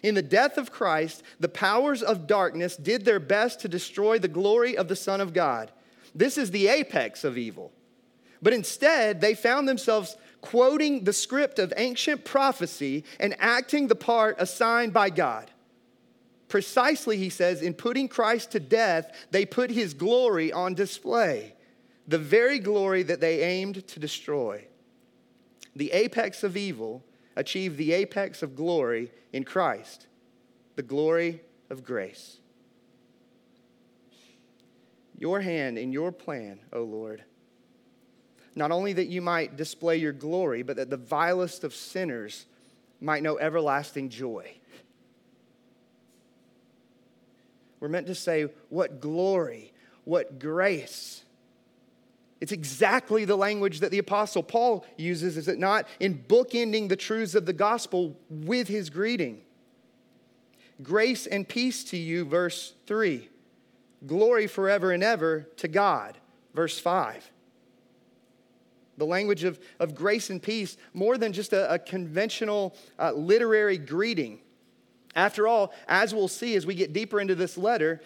In 0.04 0.16
the 0.16 0.22
death 0.22 0.58
of 0.58 0.72
Christ, 0.72 1.24
the 1.40 1.50
powers 1.50 2.04
of 2.04 2.28
darkness 2.28 2.76
did 2.76 3.06
their 3.06 3.20
best 3.20 3.62
to 3.62 3.70
destroy 3.70 4.20
the 4.20 4.28
glory 4.28 4.78
of 4.78 4.90
the 4.90 4.96
Son 4.96 5.22
of 5.22 5.34
God. 5.34 5.72
This 6.14 6.38
is 6.38 6.52
the 6.52 6.68
apex 6.68 7.24
of 7.24 7.38
evil. 7.38 7.72
But 8.42 8.54
instead, 8.54 9.22
they 9.22 9.34
found 9.34 9.68
themselves 9.68 10.18
quoting 10.42 11.06
the 11.06 11.14
script 11.14 11.58
of 11.58 11.74
ancient 11.78 12.26
prophecy 12.26 13.06
and 13.20 13.36
acting 13.40 13.88
the 13.88 13.96
part 13.96 14.36
assigned 14.38 14.92
by 14.92 15.10
God. 15.10 15.50
Precisely, 16.50 17.18
he 17.18 17.30
says, 17.30 17.62
in 17.62 17.74
putting 17.74 18.10
Christ 18.10 18.52
to 18.52 18.60
death, 18.60 19.26
they 19.32 19.46
put 19.46 19.72
his 19.72 19.94
glory 19.94 20.52
on 20.52 20.76
display, 20.76 21.56
the 22.08 22.20
very 22.20 22.60
glory 22.60 23.02
that 23.04 23.22
they 23.22 23.42
aimed 23.42 23.88
to 23.88 24.00
destroy 24.00 24.68
the 25.76 25.92
apex 25.92 26.44
of 26.44 26.56
evil, 26.56 27.04
achieve 27.36 27.78
the 27.78 27.94
apex 27.94 28.44
of 28.44 28.56
glory 28.56 29.12
in 29.32 29.44
Christ, 29.44 30.08
the 30.76 30.84
glory 30.84 31.42
of 31.70 31.84
grace. 31.84 32.38
Your 35.18 35.42
hand 35.42 35.78
in 35.78 35.92
your 35.92 36.12
plan, 36.12 36.60
O 36.72 36.84
Lord, 36.84 37.24
not 38.56 38.72
only 38.72 38.94
that 38.94 39.08
you 39.08 39.22
might 39.22 39.58
display 39.58 39.98
your 39.98 40.14
glory, 40.14 40.64
but 40.64 40.76
that 40.76 40.90
the 40.90 40.98
vilest 40.98 41.64
of 41.64 41.74
sinners 41.74 42.46
might 43.00 43.24
know 43.24 43.40
everlasting 43.40 44.10
joy. 44.10 44.52
We're 47.80 47.90
meant 47.90 48.08
to 48.08 48.16
say, 48.16 48.48
What 48.70 49.02
glory, 49.02 49.74
what 50.06 50.40
grace 50.40 51.24
it's 52.44 52.52
exactly 52.52 53.24
the 53.24 53.38
language 53.38 53.80
that 53.80 53.90
the 53.90 54.00
Apostle 54.00 54.44
Paul 54.44 54.86
uses, 54.98 55.38
is 55.38 55.48
it 55.48 55.60
not? 55.60 55.88
In 56.02 56.26
bookending 56.28 56.90
the 56.90 56.98
truths 56.98 57.36
of 57.36 57.46
the 57.46 57.54
gospel 57.54 58.20
with 58.30 58.68
his 58.68 58.90
greeting. 58.90 59.40
Grace 60.82 61.26
and 61.26 61.48
peace 61.48 61.86
to 61.86 61.96
you, 61.96 62.26
verse 62.26 62.74
3. 62.86 63.30
Glory 64.06 64.48
forever 64.48 64.92
and 64.92 65.02
ever 65.02 65.48
to 65.56 65.70
God, 65.70 66.18
verse 66.54 66.78
5. 66.78 67.32
The 68.98 69.06
language 69.06 69.46
of, 69.46 69.58
of 69.80 69.96
grace 69.96 70.30
and 70.30 70.44
peace, 70.44 70.76
more 70.94 71.18
than 71.18 71.32
just 71.32 71.54
a, 71.54 71.76
a 71.76 71.80
conventional 71.80 72.76
uh, 73.00 73.14
literary 73.14 73.78
greeting. 73.78 74.40
After 75.16 75.48
all, 75.48 75.74
as 75.88 76.14
we'll 76.14 76.28
see 76.28 76.58
as 76.58 76.66
we 76.66 76.76
get 76.76 76.92
deeper 76.92 77.22
into 77.22 77.36
this 77.36 77.58
letter, 77.58 78.02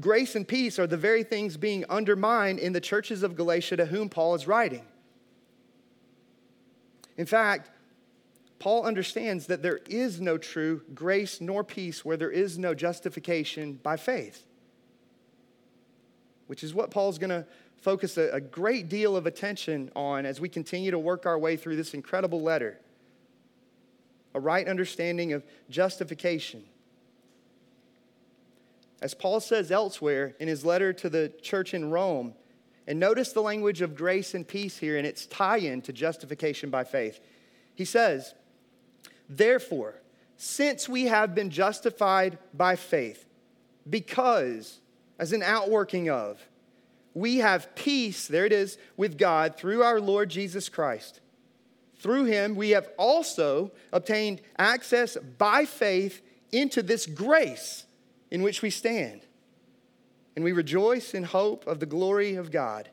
grace 0.00 0.34
and 0.34 0.46
peace 0.46 0.78
are 0.78 0.86
the 0.86 0.96
very 0.96 1.22
things 1.22 1.56
being 1.56 1.84
undermined 1.88 2.58
in 2.58 2.72
the 2.72 2.80
churches 2.80 3.22
of 3.22 3.36
Galatia 3.36 3.76
to 3.76 3.86
whom 3.86 4.08
Paul 4.08 4.34
is 4.34 4.46
writing. 4.46 4.84
In 7.16 7.26
fact, 7.26 7.70
Paul 8.58 8.84
understands 8.84 9.46
that 9.46 9.62
there 9.62 9.80
is 9.88 10.20
no 10.20 10.38
true 10.38 10.82
grace 10.94 11.40
nor 11.40 11.62
peace 11.64 12.04
where 12.04 12.16
there 12.16 12.30
is 12.30 12.58
no 12.58 12.74
justification 12.74 13.78
by 13.82 13.96
faith, 13.96 14.46
which 16.46 16.64
is 16.64 16.74
what 16.74 16.90
Paul's 16.90 17.18
going 17.18 17.30
to 17.30 17.46
focus 17.80 18.16
a, 18.16 18.30
a, 18.32 18.40
great 18.40 18.88
deal 18.88 19.16
of 19.16 19.26
attention 19.26 19.90
on 19.94 20.24
as 20.24 20.40
we 20.40 20.48
continue 20.48 20.90
to 20.90 20.98
work 20.98 21.26
our 21.26 21.38
way 21.38 21.56
through 21.56 21.76
this 21.76 21.92
incredible 21.92 22.40
letter. 22.40 22.80
A 24.34 24.40
right 24.40 24.66
understanding 24.66 25.32
of 25.32 25.44
justification 25.70 26.64
as 29.02 29.14
Paul 29.14 29.40
says 29.40 29.70
elsewhere 29.70 30.34
in 30.40 30.48
his 30.48 30.64
letter 30.64 30.92
to 30.94 31.10
the 31.10 31.32
church 31.42 31.74
in 31.74 31.90
Rome, 31.90 32.34
and 32.86 32.98
notice 32.98 33.32
the 33.32 33.42
language 33.42 33.82
of 33.82 33.96
grace 33.96 34.34
and 34.34 34.46
peace 34.46 34.78
here 34.78 34.96
and 34.96 35.06
its 35.06 35.26
tie 35.26 35.58
in 35.58 35.82
to 35.82 35.92
justification 35.92 36.70
by 36.70 36.84
faith. 36.84 37.20
He 37.74 37.84
says, 37.84 38.34
Therefore, 39.28 40.00
since 40.36 40.88
we 40.88 41.04
have 41.04 41.34
been 41.34 41.50
justified 41.50 42.38
by 42.54 42.76
faith, 42.76 43.26
because, 43.88 44.80
as 45.18 45.32
an 45.32 45.42
outworking 45.42 46.08
of, 46.08 46.40
we 47.12 47.38
have 47.38 47.74
peace, 47.74 48.28
there 48.28 48.44
it 48.44 48.52
is, 48.52 48.78
with 48.96 49.18
God 49.18 49.56
through 49.56 49.82
our 49.82 50.00
Lord 50.00 50.28
Jesus 50.28 50.68
Christ. 50.68 51.20
Through 51.98 52.24
him, 52.24 52.54
we 52.54 52.70
have 52.70 52.90
also 52.98 53.72
obtained 53.92 54.42
access 54.58 55.16
by 55.16 55.64
faith 55.64 56.20
into 56.52 56.82
this 56.82 57.06
grace 57.06 57.85
in 58.30 58.42
which 58.42 58.62
we 58.62 58.70
stand. 58.70 59.22
And 60.34 60.44
we 60.44 60.52
rejoice 60.52 61.14
in 61.14 61.24
hope 61.24 61.66
of 61.66 61.80
the 61.80 61.86
glory 61.86 62.34
of 62.34 62.50
God. 62.50 62.90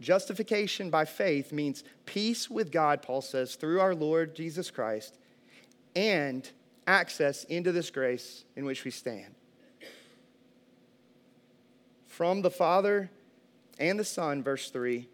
Justification 0.00 0.90
by 0.90 1.04
faith 1.04 1.52
means 1.52 1.84
peace 2.04 2.50
with 2.50 2.70
God, 2.70 3.00
Paul 3.00 3.22
says, 3.22 3.54
through 3.54 3.80
our 3.80 3.94
Lord 3.94 4.34
Jesus 4.34 4.70
Christ, 4.70 5.16
and 5.96 6.48
access 6.86 7.44
into 7.44 7.72
this 7.72 7.90
grace 7.90 8.44
in 8.56 8.64
which 8.64 8.84
we 8.84 8.90
stand. 8.90 9.34
From 12.06 12.42
the 12.42 12.50
Father 12.50 13.10
and 13.78 13.98
the 13.98 14.04
Son, 14.04 14.42
verse 14.42 14.70
3, 14.70 15.08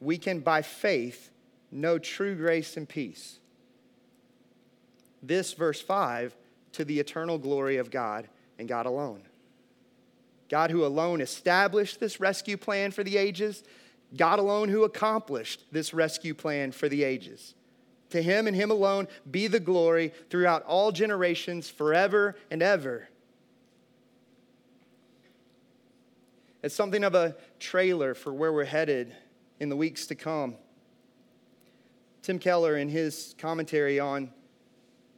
we 0.00 0.16
can 0.16 0.40
by 0.40 0.62
faith 0.62 1.30
know 1.70 1.98
true 1.98 2.34
grace 2.34 2.76
and 2.76 2.88
peace. 2.88 3.38
This, 5.22 5.52
verse 5.52 5.80
5, 5.80 6.34
to 6.74 6.84
the 6.84 7.00
eternal 7.00 7.38
glory 7.38 7.76
of 7.76 7.90
God 7.90 8.28
and 8.58 8.68
God 8.68 8.86
alone. 8.86 9.22
God, 10.48 10.70
who 10.70 10.84
alone 10.84 11.20
established 11.20 12.00
this 12.00 12.20
rescue 12.20 12.56
plan 12.56 12.90
for 12.90 13.02
the 13.02 13.16
ages, 13.16 13.64
God 14.16 14.38
alone 14.38 14.68
who 14.68 14.84
accomplished 14.84 15.64
this 15.72 15.94
rescue 15.94 16.34
plan 16.34 16.70
for 16.70 16.88
the 16.88 17.02
ages. 17.02 17.54
To 18.10 18.22
him 18.22 18.46
and 18.46 18.54
him 18.54 18.70
alone 18.70 19.08
be 19.28 19.46
the 19.46 19.58
glory 19.58 20.12
throughout 20.30 20.62
all 20.64 20.92
generations, 20.92 21.68
forever 21.68 22.36
and 22.50 22.62
ever. 22.62 23.08
It's 26.62 26.74
something 26.74 27.04
of 27.04 27.14
a 27.14 27.36
trailer 27.58 28.14
for 28.14 28.32
where 28.32 28.52
we're 28.52 28.64
headed 28.64 29.14
in 29.58 29.68
the 29.68 29.76
weeks 29.76 30.06
to 30.06 30.14
come. 30.14 30.54
Tim 32.22 32.38
Keller, 32.38 32.76
in 32.76 32.88
his 32.88 33.34
commentary 33.38 34.00
on 34.00 34.30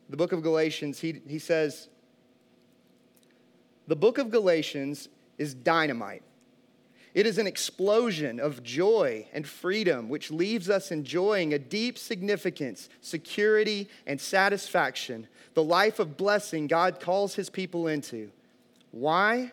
the 0.08 0.16
book 0.16 0.32
of 0.32 0.42
Galatians, 0.42 1.00
he, 1.00 1.20
he 1.26 1.38
says, 1.38 1.88
The 3.86 3.96
book 3.96 4.18
of 4.18 4.30
Galatians 4.30 5.08
is 5.38 5.54
dynamite. 5.54 6.22
It 7.14 7.26
is 7.26 7.38
an 7.38 7.46
explosion 7.46 8.38
of 8.38 8.62
joy 8.62 9.26
and 9.32 9.46
freedom, 9.46 10.10
which 10.10 10.30
leaves 10.30 10.68
us 10.68 10.90
enjoying 10.90 11.54
a 11.54 11.58
deep 11.58 11.96
significance, 11.96 12.90
security, 13.00 13.88
and 14.06 14.20
satisfaction, 14.20 15.26
the 15.54 15.62
life 15.62 15.98
of 15.98 16.18
blessing 16.18 16.66
God 16.66 17.00
calls 17.00 17.34
his 17.34 17.48
people 17.48 17.88
into. 17.88 18.30
Why? 18.90 19.52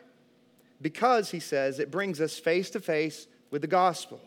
Because, 0.81 1.31
he 1.31 1.39
says, 1.39 1.79
it 1.79 1.89
brings 1.89 2.19
us 2.19 2.37
face 2.37 2.69
to 2.71 2.81
face 2.81 3.27
with 3.49 3.61
the 3.61 3.67
gospel. 3.67 4.19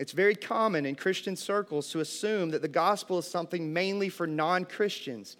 It's 0.00 0.12
very 0.12 0.34
common 0.34 0.86
in 0.86 0.94
Christian 0.94 1.36
circles 1.36 1.90
to 1.90 2.00
assume 2.00 2.52
that 2.52 2.62
the 2.62 2.68
gospel 2.68 3.18
is 3.18 3.26
something 3.26 3.70
mainly 3.70 4.08
for 4.08 4.26
non 4.26 4.64
Christians. 4.64 5.36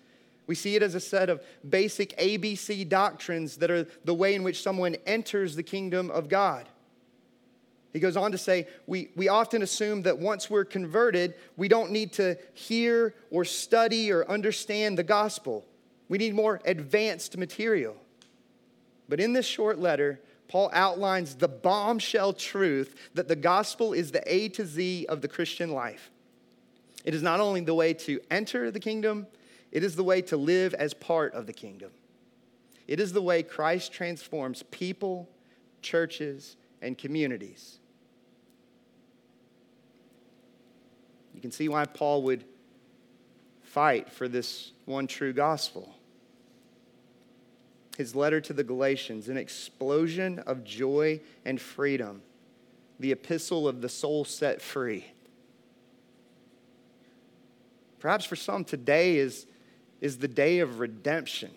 We 0.47 0.55
see 0.55 0.77
it 0.77 0.83
as 0.83 0.95
a 0.95 1.01
set 1.01 1.31
of 1.31 1.43
basic 1.67 2.15
ABC 2.19 2.87
doctrines 2.87 3.57
that 3.57 3.71
are 3.71 3.87
the 4.05 4.13
way 4.13 4.35
in 4.35 4.43
which 4.43 4.63
someone 4.63 4.97
enters 5.07 5.57
the 5.57 5.63
kingdom 5.63 6.11
of 6.11 6.29
God. 6.29 6.69
He 7.95 8.01
goes 8.01 8.19
on 8.19 8.33
to 8.33 8.39
say, 8.39 8.69
we, 8.87 9.09
we 9.17 9.29
often 9.29 9.63
assume 9.63 10.03
that 10.03 10.19
once 10.19 10.51
we're 10.51 10.67
converted, 10.67 11.37
we 11.57 11.67
don't 11.67 11.91
need 11.91 12.13
to 12.15 12.37
hear 12.53 13.15
or 13.31 13.47
study 13.47 14.13
or 14.13 14.29
understand 14.31 14.99
the 14.99 15.03
gospel. 15.03 15.65
We 16.11 16.19
need 16.19 16.35
more 16.35 16.61
advanced 16.67 17.35
material. 17.39 17.97
But 19.09 19.21
in 19.21 19.33
this 19.33 19.47
short 19.47 19.79
letter, 19.79 20.21
Paul 20.51 20.69
outlines 20.73 21.37
the 21.37 21.47
bombshell 21.47 22.33
truth 22.33 22.97
that 23.15 23.29
the 23.29 23.37
gospel 23.37 23.93
is 23.93 24.11
the 24.11 24.23
A 24.27 24.49
to 24.49 24.67
Z 24.67 25.07
of 25.09 25.21
the 25.21 25.29
Christian 25.29 25.71
life. 25.71 26.11
It 27.05 27.15
is 27.15 27.23
not 27.23 27.39
only 27.39 27.61
the 27.61 27.73
way 27.73 27.95
to 27.95 28.21
enter 28.33 28.73
the 28.73 28.81
kingdom, 28.81 29.29
it 29.71 29.85
is 29.85 29.95
the 29.95 30.03
way 30.03 30.21
to 30.23 30.37
live 30.37 30.75
as 30.75 30.93
part 30.93 31.35
of 31.35 31.47
the 31.47 31.53
kingdom. 31.53 31.93
It 32.89 32.99
is 32.99 33.13
the 33.13 33.23
way 33.23 33.45
Christ 33.45 33.93
transforms 33.93 34.65
people, 34.73 35.29
churches, 35.83 36.57
and 36.83 36.99
communities. 36.99 37.79
You 41.33 41.41
can 41.41 41.53
see 41.53 41.69
why 41.69 41.85
Paul 41.85 42.25
would 42.25 42.45
fight 43.63 44.11
for 44.11 44.27
this 44.27 44.73
one 44.85 45.07
true 45.07 45.33
gospel. 45.33 45.95
His 47.97 48.15
letter 48.15 48.41
to 48.41 48.53
the 48.53 48.65
Galatians, 48.65 49.29
an 49.29 49.37
explosion 49.37 50.39
of 50.41 50.65
joy 50.65 51.21
and 51.45 51.61
freedom, 51.61 52.23
the 52.99 53.13
epistle 53.13 53.69
of 53.69 53.83
the 53.83 53.89
soul 53.89 54.25
set 54.25 54.63
free. 54.63 55.07
Perhaps 57.99 58.25
for 58.25 58.37
some, 58.37 58.65
today 58.65 59.19
is 59.19 59.47
is 60.01 60.19
the 60.19 60.29
day 60.29 60.61
of 60.61 60.81
redemption, 60.81 61.51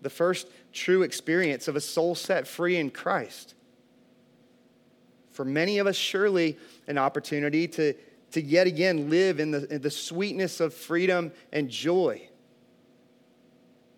the 0.00 0.10
first 0.10 0.48
true 0.72 1.02
experience 1.02 1.68
of 1.68 1.76
a 1.76 1.80
soul 1.80 2.14
set 2.14 2.46
free 2.46 2.76
in 2.76 2.90
Christ. 2.90 3.54
For 5.32 5.44
many 5.44 5.78
of 5.78 5.86
us, 5.86 5.96
surely 5.96 6.56
an 6.86 6.98
opportunity 6.98 7.66
to, 7.68 7.94
to 8.32 8.40
yet 8.40 8.66
again 8.66 9.10
live 9.10 9.40
in 9.40 9.50
the, 9.50 9.74
in 9.74 9.82
the 9.82 9.90
sweetness 9.90 10.60
of 10.60 10.72
freedom 10.72 11.32
and 11.52 11.68
joy. 11.68 12.28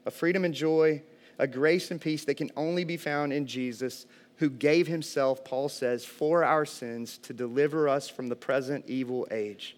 A 0.07 0.11
freedom 0.11 0.45
and 0.45 0.55
joy, 0.55 1.03
a 1.39 1.47
grace 1.47 1.91
and 1.91 2.01
peace 2.01 2.25
that 2.25 2.37
can 2.37 2.51
only 2.57 2.85
be 2.85 2.97
found 2.97 3.33
in 3.33 3.47
Jesus, 3.47 4.07
who 4.37 4.51
gave 4.51 4.87
himself, 4.87 5.45
Paul 5.45 5.69
says, 5.69 6.05
for 6.05 6.45
our 6.45 6.65
sins 6.65 7.19
to 7.19 7.33
deliver 7.33 7.89
us 7.89 8.09
from 8.09 8.29
the 8.29 8.37
present 8.37 8.85
evil 8.87 9.27
age 9.31 9.77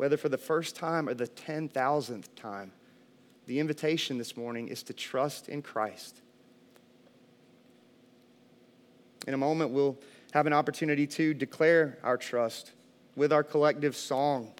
whether 0.00 0.16
for 0.16 0.30
the 0.30 0.38
first 0.38 0.76
time 0.76 1.10
or 1.10 1.12
the 1.12 1.26
10,000th 1.26 2.24
time, 2.34 2.72
the 3.44 3.60
invitation 3.60 4.16
this 4.16 4.34
morning 4.34 4.68
is 4.68 4.82
to 4.82 4.94
trust 4.94 5.46
in 5.46 5.60
Christ. 5.60 6.22
In 9.26 9.34
a 9.34 9.36
moment, 9.36 9.72
we'll 9.72 9.98
have 10.32 10.46
an 10.46 10.54
opportunity 10.54 11.06
to 11.06 11.34
declare 11.34 11.98
our 12.02 12.16
trust 12.16 12.72
with 13.14 13.30
our 13.30 13.42
collective 13.42 13.94
song. 13.94 14.54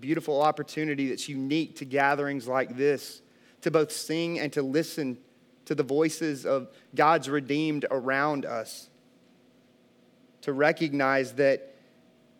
Beautiful 0.00 0.40
opportunity 0.40 1.08
that's 1.08 1.28
unique 1.28 1.76
to 1.76 1.84
gatherings 1.84 2.48
like 2.48 2.76
this 2.76 3.22
to 3.60 3.70
both 3.70 3.90
sing 3.92 4.38
and 4.38 4.52
to 4.52 4.62
listen 4.62 5.16
to 5.64 5.74
the 5.74 5.82
voices 5.82 6.44
of 6.44 6.68
God's 6.94 7.28
redeemed 7.30 7.86
around 7.90 8.44
us. 8.44 8.88
To 10.42 10.52
recognize 10.52 11.32
that, 11.34 11.74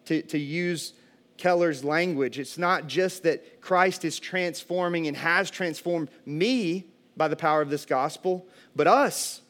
to, 0.07 0.21
to 0.23 0.39
use 0.39 0.93
Keller's 1.37 1.83
language. 1.83 2.39
It's 2.39 2.59
not 2.59 2.87
just 2.87 3.23
that 3.23 3.61
Christ 3.61 4.05
is 4.05 4.19
transforming 4.19 5.07
and 5.07 5.17
has 5.17 5.51
transformed 5.51 6.11
me 6.27 6.85
by 7.17 7.29
the 7.29 7.37
power 7.37 7.61
of 7.63 7.71
this 7.71 7.87
gospel, 7.87 8.47
but 8.77 8.87
us. 8.87 9.41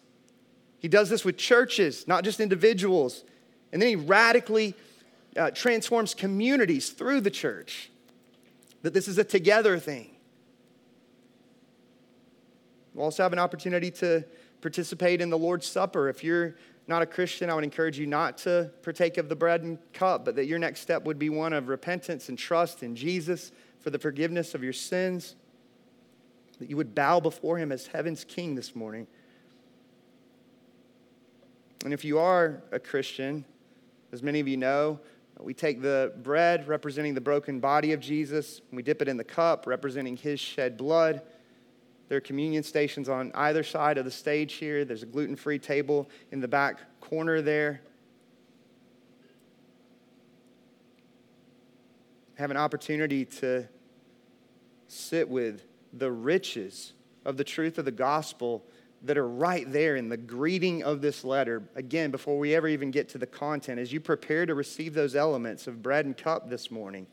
He 0.78 0.88
does 0.88 1.08
this 1.08 1.24
with 1.24 1.36
churches, 1.36 2.06
not 2.06 2.24
just 2.24 2.40
individuals. 2.40 3.24
And 3.72 3.80
then 3.80 3.88
he 3.88 3.96
radically 3.96 4.74
uh, 5.36 5.50
transforms 5.50 6.14
communities 6.14 6.90
through 6.90 7.22
the 7.22 7.30
church. 7.30 7.90
That 8.84 8.92
this 8.92 9.08
is 9.08 9.16
a 9.16 9.24
together 9.24 9.78
thing. 9.78 10.10
We'll 12.92 13.06
also 13.06 13.22
have 13.22 13.32
an 13.32 13.38
opportunity 13.38 13.90
to 13.92 14.26
participate 14.60 15.22
in 15.22 15.30
the 15.30 15.38
Lord's 15.38 15.66
Supper. 15.66 16.10
If 16.10 16.22
you're 16.22 16.56
not 16.86 17.00
a 17.00 17.06
Christian, 17.06 17.48
I 17.48 17.54
would 17.54 17.64
encourage 17.64 17.98
you 17.98 18.06
not 18.06 18.36
to 18.38 18.70
partake 18.82 19.16
of 19.16 19.30
the 19.30 19.36
bread 19.36 19.62
and 19.62 19.78
cup, 19.94 20.26
but 20.26 20.36
that 20.36 20.44
your 20.44 20.58
next 20.58 20.80
step 20.80 21.04
would 21.04 21.18
be 21.18 21.30
one 21.30 21.54
of 21.54 21.68
repentance 21.68 22.28
and 22.28 22.36
trust 22.36 22.82
in 22.82 22.94
Jesus 22.94 23.52
for 23.80 23.88
the 23.88 23.98
forgiveness 23.98 24.54
of 24.54 24.62
your 24.62 24.74
sins, 24.74 25.34
that 26.58 26.68
you 26.68 26.76
would 26.76 26.94
bow 26.94 27.20
before 27.20 27.56
him 27.56 27.72
as 27.72 27.86
heaven's 27.86 28.22
king 28.22 28.54
this 28.54 28.76
morning. 28.76 29.06
And 31.86 31.94
if 31.94 32.04
you 32.04 32.18
are 32.18 32.62
a 32.70 32.78
Christian, 32.78 33.46
as 34.12 34.22
many 34.22 34.40
of 34.40 34.46
you 34.46 34.58
know, 34.58 35.00
we 35.40 35.54
take 35.54 35.82
the 35.82 36.12
bread 36.22 36.68
representing 36.68 37.14
the 37.14 37.20
broken 37.20 37.60
body 37.60 37.92
of 37.92 38.00
Jesus, 38.00 38.60
we 38.72 38.82
dip 38.82 39.02
it 39.02 39.08
in 39.08 39.16
the 39.16 39.24
cup 39.24 39.66
representing 39.66 40.16
his 40.16 40.40
shed 40.40 40.76
blood. 40.76 41.22
There 42.08 42.18
are 42.18 42.20
communion 42.20 42.62
stations 42.62 43.08
on 43.08 43.32
either 43.34 43.62
side 43.62 43.98
of 43.98 44.04
the 44.04 44.10
stage 44.10 44.54
here. 44.54 44.84
There's 44.84 45.02
a 45.02 45.06
gluten 45.06 45.36
free 45.36 45.58
table 45.58 46.08
in 46.30 46.40
the 46.40 46.48
back 46.48 47.00
corner 47.00 47.40
there. 47.42 47.80
Have 52.36 52.50
an 52.50 52.56
opportunity 52.56 53.24
to 53.24 53.66
sit 54.88 55.28
with 55.28 55.62
the 55.92 56.10
riches 56.10 56.92
of 57.24 57.36
the 57.36 57.44
truth 57.44 57.78
of 57.78 57.84
the 57.84 57.92
gospel 57.92 58.64
that 59.04 59.18
are 59.18 59.28
right 59.28 59.70
there 59.70 59.96
in 59.96 60.08
the 60.08 60.16
greeting 60.16 60.82
of 60.82 61.02
this 61.02 61.24
letter. 61.24 61.62
Again, 61.74 62.10
before 62.10 62.38
we 62.38 62.54
ever 62.54 62.66
even 62.66 62.90
get 62.90 63.10
to 63.10 63.18
the 63.18 63.26
content, 63.26 63.78
as 63.78 63.92
you 63.92 64.00
prepare 64.00 64.46
to 64.46 64.54
receive 64.54 64.94
those 64.94 65.14
elements 65.14 65.66
of 65.66 65.82
bread 65.82 66.06
and 66.06 66.16
cup 66.16 66.48
this 66.48 66.70
morning, 66.70 67.06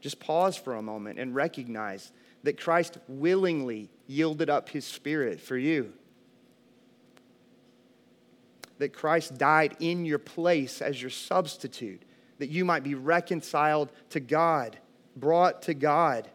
just 0.00 0.20
pause 0.20 0.56
for 0.56 0.74
a 0.74 0.82
moment 0.82 1.18
and 1.18 1.34
recognize 1.34 2.12
that 2.42 2.60
Christ 2.60 2.98
willingly 3.08 3.88
yielded 4.06 4.50
up 4.50 4.68
his 4.68 4.84
spirit 4.84 5.40
for 5.40 5.56
you. 5.56 5.92
That 8.78 8.92
Christ 8.92 9.38
died 9.38 9.76
in 9.80 10.04
your 10.04 10.18
place 10.18 10.82
as 10.82 11.00
your 11.00 11.10
substitute, 11.10 12.02
that 12.38 12.50
you 12.50 12.64
might 12.64 12.82
be 12.82 12.96
reconciled 12.96 13.90
to 14.10 14.20
God, 14.20 14.76
brought 15.16 15.62
to 15.62 15.74
God. 15.74 16.28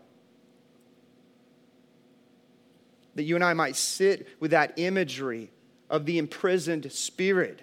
That 3.17 3.23
you 3.23 3.35
and 3.35 3.43
I 3.43 3.53
might 3.53 3.75
sit 3.75 4.27
with 4.39 4.51
that 4.51 4.73
imagery 4.77 5.51
of 5.89 6.05
the 6.05 6.17
imprisoned 6.17 6.91
spirit 6.91 7.61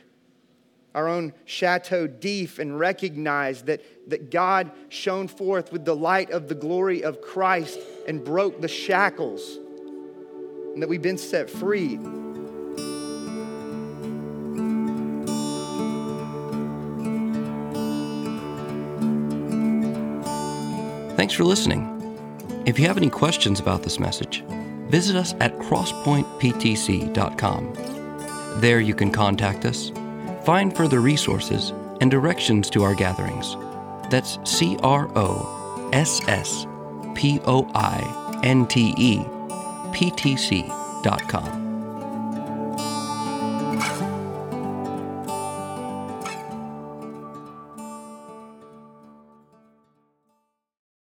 our 0.94 1.08
own 1.08 1.32
Chateau 1.44 2.06
d'If 2.06 2.58
and 2.58 2.78
recognize 2.78 3.62
that, 3.62 3.82
that 4.08 4.30
God 4.30 4.70
shone 4.88 5.26
forth 5.26 5.72
with 5.72 5.84
the 5.84 5.96
light 5.96 6.30
of 6.30 6.48
the 6.48 6.54
glory 6.54 7.02
of 7.02 7.20
Christ 7.20 7.80
and 8.06 8.24
broke 8.24 8.60
the 8.60 8.68
shackles, 8.68 9.58
and 10.72 10.80
that 10.80 10.88
we've 10.88 11.02
been 11.02 11.18
set 11.18 11.50
free. 11.50 11.98
Thanks 21.16 21.34
for 21.34 21.44
listening. 21.44 21.90
If 22.66 22.78
you 22.78 22.86
have 22.86 22.96
any 22.96 23.10
questions 23.10 23.58
about 23.58 23.82
this 23.82 23.98
message, 23.98 24.44
visit 24.96 25.16
us 25.16 25.34
at 25.40 25.58
crosspointptc.com. 25.58 27.62
There 28.60 28.80
you 28.80 28.94
can 28.94 29.10
contact 29.10 29.64
us 29.64 29.90
Find 30.44 30.76
further 30.76 31.00
resources 31.00 31.72
and 32.02 32.10
directions 32.10 32.68
to 32.70 32.82
our 32.82 32.94
gatherings. 32.94 33.56
That's 34.10 34.38
C 34.44 34.76
R 34.82 35.10
O 35.16 35.90
S 35.94 36.20
S 36.28 36.66
P 37.14 37.40
O 37.46 37.66
I 37.74 38.40
N 38.44 38.66
T 38.66 38.94
E 38.98 39.24
P 39.92 40.10
T 40.10 40.36
C 40.36 40.64
dot 41.02 41.26
com. 41.28 41.63